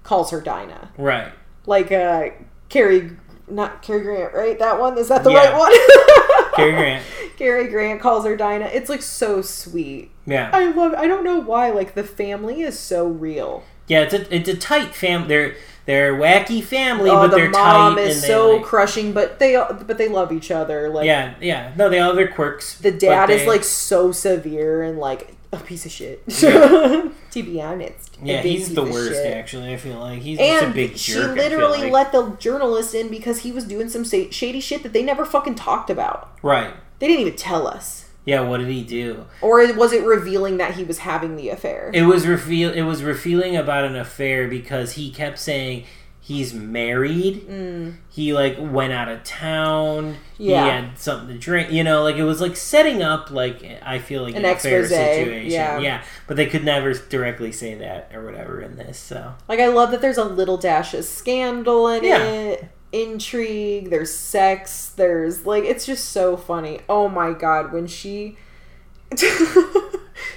[0.02, 0.90] calls her Dinah.
[0.98, 1.32] right.
[1.66, 2.30] Like uh
[2.68, 3.10] Carrie
[3.48, 4.58] not Cary Grant, right?
[4.58, 4.98] That one?
[4.98, 5.50] Is that the Yeah.
[5.50, 5.72] right one?
[6.56, 7.04] Cary Grant.
[7.36, 8.70] Cary Grant calls her Dinah.
[8.72, 10.10] It's like so sweet.
[10.26, 10.50] Yeah.
[10.52, 13.62] I love I don't know why, like the family is so real.
[13.88, 15.28] Yeah, it's a it's a tight family.
[15.28, 19.38] They're they're wacky family, oh, but the they're mom tight is so like- crushing, but
[19.38, 19.54] they
[19.86, 20.88] but they love each other.
[20.88, 21.72] Like yeah, yeah.
[21.76, 22.78] No, they all have their quirks.
[22.78, 26.26] The dad is like so severe and like a piece of shit.
[26.28, 28.18] to be honest.
[28.22, 29.24] Yeah, he's the worst.
[29.24, 31.34] Actually, I feel like he's just a big she jerk.
[31.34, 31.92] Feel literally like.
[31.92, 35.54] let the journalist in because he was doing some shady shit that they never fucking
[35.54, 36.32] talked about.
[36.42, 36.74] right.
[36.98, 38.06] They didn't even tell us.
[38.24, 39.26] Yeah, what did he do?
[39.40, 41.92] Or was it revealing that he was having the affair?
[41.94, 42.72] It was reveal.
[42.72, 45.84] It was revealing about an affair because he kept saying
[46.26, 47.46] he's married.
[47.48, 47.94] Mm.
[48.10, 50.16] He like went out of town.
[50.38, 50.64] Yeah.
[50.64, 51.70] He had something to drink.
[51.70, 54.80] You know, like it was like setting up like I feel like An an affair
[54.80, 55.50] expose, situation.
[55.52, 55.78] yeah.
[55.78, 56.02] yeah.
[56.26, 58.98] But they could never directly say that or whatever in this.
[58.98, 62.18] So Like I love that there's a little dash of scandal in Yeah.
[62.24, 66.80] it, intrigue, there's sex, there's like it's just so funny.
[66.88, 68.36] Oh my god, when she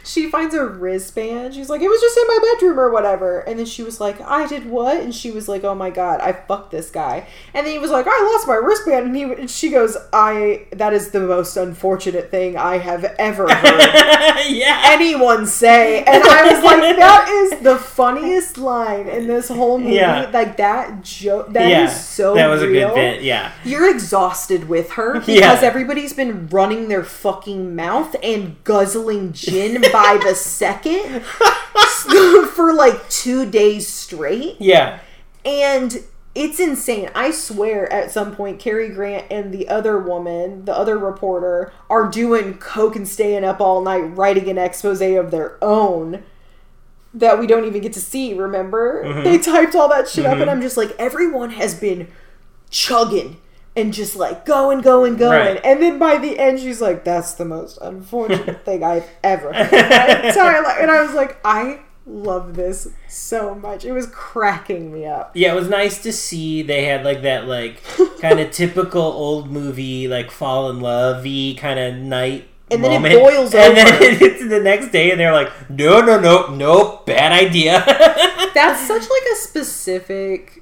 [0.09, 3.41] she finds a wristband, she's like, It was just in my bedroom or whatever.
[3.41, 4.97] And then she was like, I did what?
[5.01, 7.27] And she was like, Oh my god, I fucked this guy.
[7.53, 10.65] And then he was like, I lost my wristband and he and she goes, I
[10.71, 14.81] that is the most unfortunate thing I have ever heard yeah.
[14.85, 16.03] anyone say.
[16.03, 19.95] And I was like, that is the funniest line in this whole movie.
[19.95, 20.29] Yeah.
[20.33, 21.87] Like that joke that is yeah.
[21.89, 22.87] so that was real.
[22.87, 23.21] a good bit.
[23.23, 23.51] Yeah.
[23.63, 25.59] You're exhausted with her because Yeah.
[25.61, 31.23] everybody's been running their fucking mouth and guzzling gin by the second
[32.55, 34.57] for like two days straight.
[34.59, 34.99] Yeah.
[35.45, 36.03] And
[36.35, 37.09] it's insane.
[37.15, 42.07] I swear at some point Cary Grant and the other woman, the other reporter, are
[42.07, 46.23] doing coke and staying up all night writing an expose of their own
[47.13, 49.03] that we don't even get to see, remember?
[49.03, 49.23] Mm-hmm.
[49.23, 52.07] They typed all that shit up and I'm just like everyone has been
[52.69, 53.41] chugging
[53.79, 55.55] and just like going, going, going.
[55.55, 55.61] Right.
[55.63, 59.73] And then by the end she's like, That's the most unfortunate thing I've ever heard
[59.73, 60.77] in my entire life.
[60.79, 63.85] And I was like, I love this so much.
[63.85, 65.31] It was cracking me up.
[65.35, 67.81] Yeah, it was nice to see they had like that like
[68.19, 71.23] kind of typical old movie like fall in love
[71.57, 72.47] kind of night.
[72.71, 73.19] And then it moment.
[73.19, 74.03] boils and then over.
[74.03, 77.83] it's the next day, and they're like, "No, no, no, no, bad idea."
[78.53, 80.61] That's such like a specific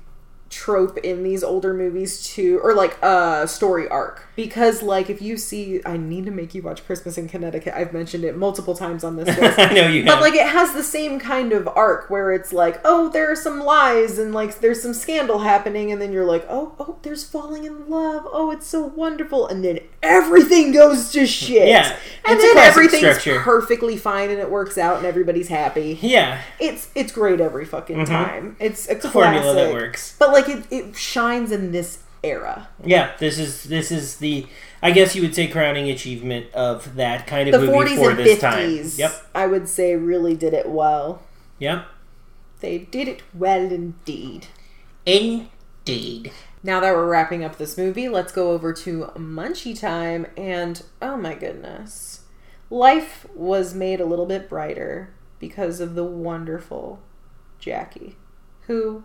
[0.68, 5.36] trope in these older movies too or like a story arc because like if you
[5.36, 9.04] see I need to make you watch Christmas in Connecticut I've mentioned it multiple times
[9.04, 10.22] on this list I know you But have.
[10.22, 13.60] like it has the same kind of arc where it's like, oh, there are some
[13.60, 17.66] lies and like there's some scandal happening, and then you're like, oh, oh, there's falling
[17.66, 18.28] in love.
[18.32, 21.68] Oh, it's so wonderful, and then everything goes to shit.
[21.68, 23.40] Yeah, and then classic everything's structure.
[23.40, 25.98] perfectly fine and it works out and everybody's happy.
[26.02, 28.14] yeah, It's it's great every fucking mm-hmm.
[28.14, 28.56] time.
[28.60, 30.16] It's a it's a formula that works.
[30.20, 32.68] But like it, it shines in this era.
[32.84, 34.46] Yeah, this is this is the
[34.82, 38.10] I guess you would say crowning achievement of that kind of The movie 40s for
[38.12, 38.92] and this 50s, time.
[38.98, 41.24] Yep, I would say, really did it well.
[41.60, 41.86] yep.
[42.60, 44.48] They did it well indeed.
[45.06, 46.32] Indeed.
[46.64, 50.26] Now that we're wrapping up this movie, let's go over to Munchie Time.
[50.36, 52.22] And oh my goodness,
[52.70, 57.00] life was made a little bit brighter because of the wonderful
[57.60, 58.16] Jackie,
[58.62, 59.04] who,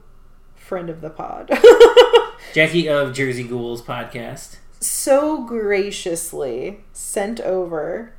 [0.57, 1.51] friend of the pod,
[2.53, 4.57] Jackie of Jersey Ghouls podcast.
[4.81, 8.13] so graciously sent over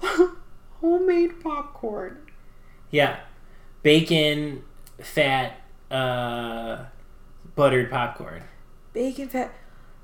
[0.80, 2.18] homemade popcorn.
[2.90, 3.20] Yeah,
[3.82, 4.62] bacon,
[5.00, 6.84] fat, uh,
[7.54, 8.42] buttered popcorn.
[8.92, 9.52] Bacon fat.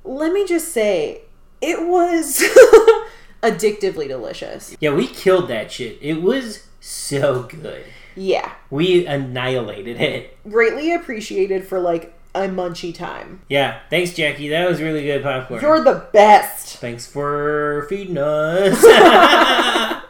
[0.05, 1.23] Let me just say,
[1.61, 2.43] it was
[3.43, 4.77] addictively delicious.
[4.81, 5.99] Yeah, we killed that shit.
[6.03, 7.85] It was so good.
[8.17, 8.53] Yeah.
[8.71, 10.37] We annihilated it.
[10.49, 13.41] greatly appreciated for like a munchie time.
[13.49, 14.49] Yeah, thanks, Jackie.
[14.49, 15.61] That was really good popcorn.
[15.63, 16.77] You're the best.
[16.79, 18.81] Thanks for feeding us.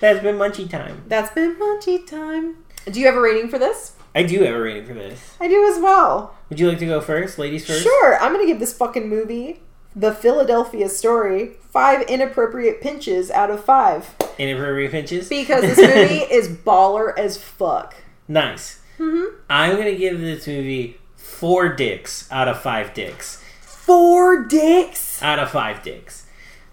[0.00, 1.02] That's been Munchie time.
[1.08, 2.56] That's been munchie time.
[2.90, 3.96] Do you have a rating for this?
[4.14, 5.36] I do have a rating for this.
[5.38, 6.34] I do as well.
[6.48, 7.82] Would you like to go first, ladies first?
[7.82, 9.60] Sure, I'm gonna give this fucking movie,
[9.94, 15.28] The Philadelphia Story, five inappropriate pinches out of five Inappropriate pinches.
[15.28, 17.94] because this movie is baller as fuck.
[18.26, 18.78] nice.
[18.98, 19.36] Mm-hmm.
[19.48, 20.98] I'm gonna give this movie
[21.40, 23.42] four dicks out of five dicks.
[23.62, 25.22] Four dicks.
[25.22, 26.26] Out of five dicks.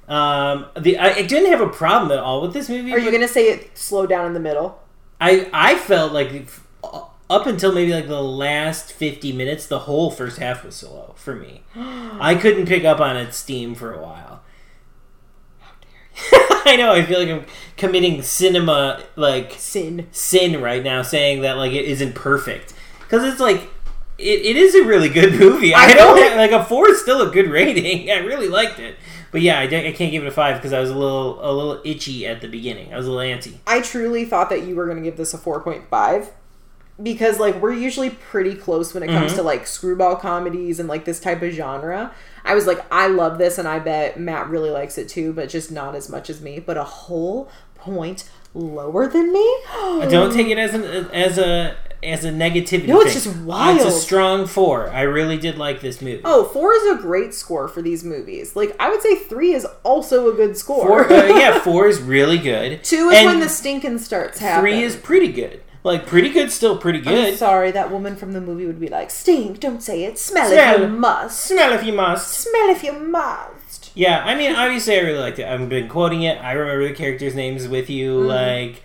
[0.09, 2.93] Um, the I, I didn't have a problem at all with this movie.
[2.93, 4.81] Are you gonna say it slow down in the middle?
[5.19, 6.47] I I felt like
[7.29, 11.35] up until maybe like the last 50 minutes, the whole first half was slow for
[11.35, 11.63] me.
[11.75, 14.41] I couldn't pick up on its steam for a while.
[16.65, 16.91] I know.
[16.91, 17.45] I feel like I'm
[17.77, 20.07] committing cinema like Sin.
[20.11, 23.69] sin right now, saying that like it isn't perfect because it's like
[24.17, 25.73] it, it is a really good movie.
[25.73, 28.09] I, I don't have, like a four is still a good rating.
[28.11, 28.95] I really liked it,
[29.31, 31.51] but yeah, I, I can't give it a five because I was a little a
[31.51, 32.93] little itchy at the beginning.
[32.93, 33.57] I was a little antsy.
[33.67, 36.29] I truly thought that you were going to give this a 4.5
[37.01, 39.35] because like we're usually pretty close when it comes Mm-hmm.
[39.37, 42.11] to like screwball comedies and like this type of genre.
[42.43, 45.49] I was like I love this and I bet Matt really likes it too, but
[45.49, 49.57] just not as much as me, but a whole point lower than me.
[50.09, 52.87] Don't take it as an as a as a negativity.
[52.87, 53.33] No, it's thing.
[53.33, 53.77] just wild.
[53.77, 54.89] It's a strong four.
[54.89, 56.21] I really did like this movie.
[56.23, 58.55] Oh, four is a great score for these movies.
[58.55, 60.85] Like I would say three is also a good score.
[60.85, 62.83] Four, uh, yeah, four is really good.
[62.83, 64.73] Two is And when the stinking starts happening.
[64.75, 65.61] three is pretty good.
[65.83, 67.37] Like pretty good, still pretty I'm good.
[67.37, 70.19] sorry, that woman from the movie would be like, "Stink, don't say it.
[70.19, 70.75] Smell, Smell.
[70.75, 71.39] if you must.
[71.45, 72.27] Smell if you must.
[72.29, 75.47] Smell if you must." Yeah, I mean, obviously, I really liked it.
[75.47, 76.37] I've been quoting it.
[76.43, 78.17] I remember the characters' names with you.
[78.19, 78.27] Mm-hmm.
[78.27, 78.83] Like,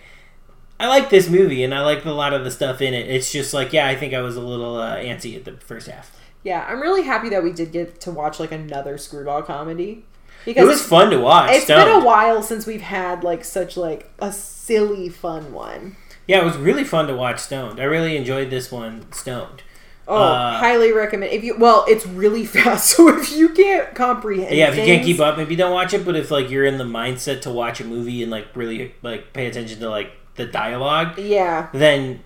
[0.83, 3.09] I like this movie, and I like a lot of the stuff in it.
[3.09, 5.87] It's just like, yeah, I think I was a little uh, antsy at the first
[5.87, 6.11] half.
[6.43, 10.03] Yeah, I'm really happy that we did get to watch like another screwball comedy
[10.43, 11.51] Because It was fun to watch.
[11.51, 11.85] it's Stoned.
[11.85, 15.95] been a while since we've had like such like a silly fun one.
[16.27, 17.79] Yeah, it was really fun to watch Stoned.
[17.79, 19.63] I really enjoyed this one, Stoned.
[20.05, 21.31] Oh, Uh, highly recommend.
[21.31, 25.05] If you well, it's really fast, so if you can't comprehend, Yeah, if you can't
[25.05, 26.03] keep up, maybe don't watch it.
[26.03, 29.31] But if like you're in the mindset to watch a movie and like really like
[29.31, 32.23] pay attention to like the dialogue, yeah, then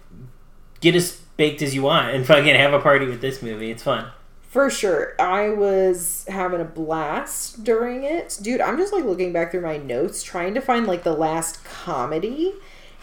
[0.82, 3.70] get as baked as you want and fucking have a party with this movie.
[3.72, 4.12] It's fun.
[4.42, 5.14] for sure.
[5.20, 8.62] I was having a blast during it, dude.
[8.62, 12.54] I'm just like looking back through my notes, trying to find like the last comedy,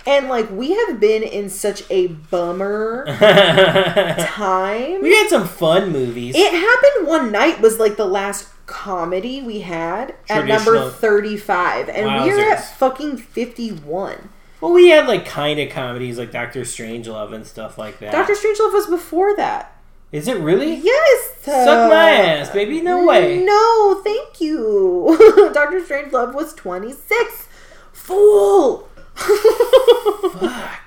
[0.07, 3.05] and like we have been in such a bummer
[4.19, 5.03] time.
[5.03, 6.35] we had some fun movies.
[6.37, 12.07] It happened one night was like the last comedy we had at number 35 and
[12.07, 14.31] we're at fucking 51.
[14.65, 18.13] Well, we had like kind of comedies like Doctor Strangelove and stuff like that.
[18.13, 19.77] Doctor Strangelove was before that.
[20.11, 20.77] Is it really?
[20.77, 21.35] Yes.
[21.43, 22.81] Suck my uh, ass, baby.
[22.81, 23.45] No way.
[23.45, 25.51] No, thank you.
[25.53, 27.47] Doctor Strangelove was 26.
[27.93, 28.89] Fool.
[29.15, 30.84] Fuck.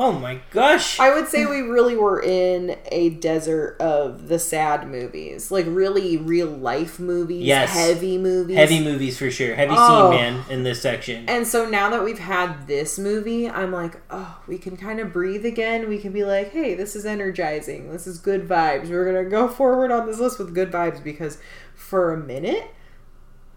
[0.00, 1.00] Oh my gosh.
[1.00, 6.16] I would say we really were in a desert of the sad movies, like really
[6.16, 7.70] real life movies, Yes.
[7.74, 9.56] heavy movies, Heavy movies for sure.
[9.56, 10.12] Heavy Oh.
[10.12, 11.24] scene man in this section.
[11.28, 15.12] And so now that we've had this movie, I'm like, oh, we can kind of
[15.12, 15.88] breathe again.
[15.88, 17.90] We can be like, hey, this is energizing.
[17.90, 18.90] This is good vibes.
[18.90, 21.38] We're going to go forward on this list with good vibes because
[21.74, 22.70] for a minute,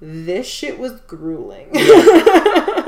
[0.02, 1.70] this shit was grueling.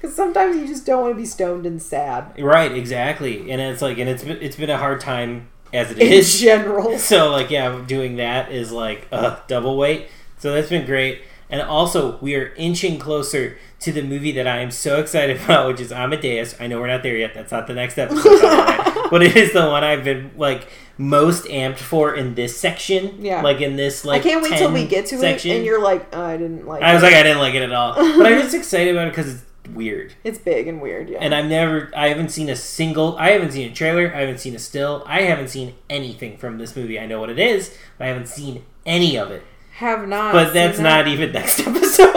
[0.00, 3.50] Because sometimes you just don't want to be stoned and sad Right, exactly.
[3.50, 6.40] And it's like, and it's been, it's been a hard time as it in is.
[6.40, 6.98] general.
[6.98, 10.08] So like, yeah, doing that is like uh, double weight.
[10.38, 11.22] So that's been great.
[11.48, 15.68] And also, we are inching closer to the movie that I am so excited about,
[15.68, 16.56] which is Amadeus.
[16.60, 17.34] I know we're not there yet.
[17.34, 19.06] That's not the next episode, by the way.
[19.10, 20.68] but it is the one I've been like
[20.98, 23.24] most amped for in this section.
[23.24, 23.42] Yeah.
[23.42, 24.22] like in this like.
[24.22, 25.52] I can't wait till we get to section.
[25.52, 27.06] it and you're like, oh, I didn't like I was it.
[27.06, 29.42] like, I didn't like it at all, but I'm just excited about it because it's
[29.68, 30.14] weird.
[30.24, 31.18] it's big and weird, yeah.
[31.20, 34.38] And I've never, I haven't seen a single, I haven't seen a trailer, I haven't
[34.38, 36.98] seen a still, I haven't seen anything from this movie.
[36.98, 39.42] I know what it is, but I haven't seen any of it.
[39.74, 40.32] have not.
[40.32, 41.04] But that's seen that.
[41.04, 42.14] not even next episode.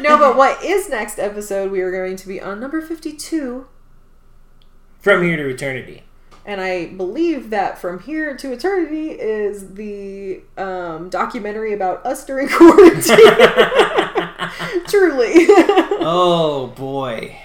[0.00, 1.70] No, but what is next episode?
[1.70, 3.66] We are going to be on number 52.
[4.98, 6.04] From here to eternity.
[6.46, 12.48] And I believe that From Here to Eternity is the um, documentary about us during
[12.50, 13.18] quarantine.
[14.88, 15.46] Truly.
[16.00, 17.36] oh boy.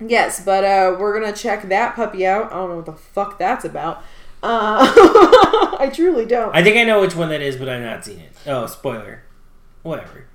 [0.00, 2.52] yes, but uh, we're going to check that puppy out.
[2.52, 3.98] I don't know what the fuck that's about.
[4.42, 4.78] Uh,
[5.80, 6.54] I truly don't.
[6.54, 8.32] I think I know which one that is, but I've not seen it.
[8.46, 9.22] Oh, spoiler.
[9.82, 10.26] Whatever.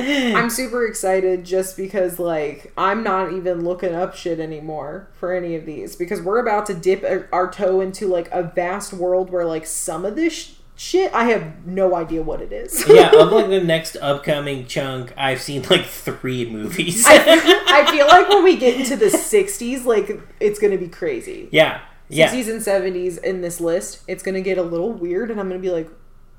[0.00, 5.56] I'm super excited just because, like, I'm not even looking up shit anymore for any
[5.56, 9.30] of these because we're about to dip our- our toe into, like, a vast world
[9.30, 12.84] where, like, some of this sh- shit, I have no idea what it is.
[12.88, 17.04] yeah, of like the next upcoming chunk, I've seen like three movies.
[17.06, 17.16] I,
[17.66, 21.48] I feel like when we get into the 60s, like, it's to be crazy.
[21.52, 21.80] yeah.
[22.10, 22.32] Yeah.
[22.32, 25.62] 60s and 70s in this list, it's to get a little weird, and I'm to
[25.62, 25.90] be like,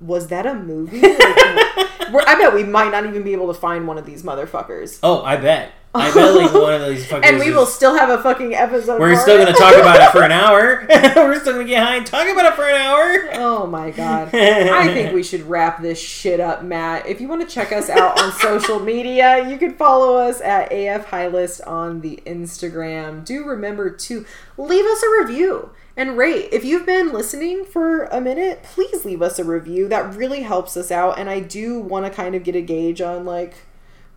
[0.01, 0.99] was that a movie?
[0.99, 1.19] Like,
[2.11, 4.97] we're, I bet we might not even be able to find one of these motherfuckers.
[5.03, 5.71] Oh, I bet.
[5.95, 7.25] I bet like one of these fuckers.
[7.25, 8.99] And we is- will still have a fucking episode.
[8.99, 9.45] We're still it.
[9.45, 10.85] gonna talk about it for an hour.
[11.15, 13.29] We're still gonna get high and talk about it for an hour.
[13.33, 14.29] Oh my god.
[14.33, 17.07] I think we should wrap this shit up, Matt.
[17.07, 20.71] If you want to check us out on social media, you can follow us at
[20.71, 23.25] AF Highlist on the Instagram.
[23.25, 24.25] Do remember to
[24.57, 26.49] leave us a review and rate.
[26.51, 29.87] If you've been listening for a minute, please leave us a review.
[29.87, 31.17] That really helps us out.
[31.17, 33.55] And I do want to kind of get a gauge on like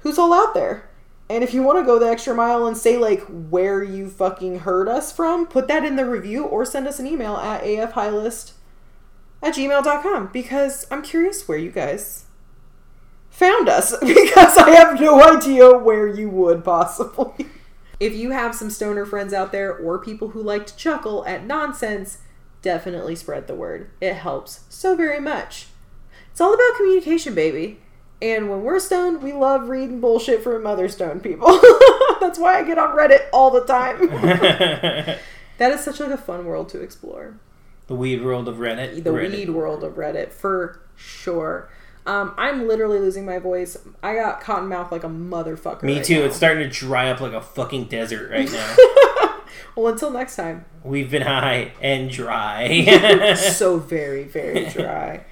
[0.00, 0.84] who's all out there.
[1.32, 4.60] And if you want to go the extra mile and say like where you fucking
[4.60, 8.52] heard us from, put that in the review or send us an email at afhighlist
[9.42, 12.26] at gmail.com because I'm curious where you guys
[13.30, 17.46] found us because I have no idea where you would possibly.
[17.98, 21.46] If you have some stoner friends out there or people who like to chuckle at
[21.46, 22.18] nonsense,
[22.60, 23.88] definitely spread the word.
[24.02, 25.68] It helps so very much.
[26.30, 27.80] It's all about communication, baby.
[28.22, 31.48] And when we're stoned, we love reading bullshit from other stoned people.
[32.20, 33.98] That's why I get on Reddit all the time.
[35.58, 37.34] that is such like a fun world to explore
[37.88, 39.02] the weed world of Reddit.
[39.02, 39.32] the Reddit.
[39.32, 41.68] weed world of Reddit for sure.
[42.06, 43.76] Um, I'm literally losing my voice.
[44.04, 45.82] I got cotton mouth like a motherfucker.
[45.82, 46.20] Me right too.
[46.20, 46.26] now.
[46.26, 48.76] It's starting to dry up like a fucking desert right now.
[49.76, 50.64] well, until next time.
[50.84, 53.34] We've been high and dry.
[53.34, 55.24] so very, very dry.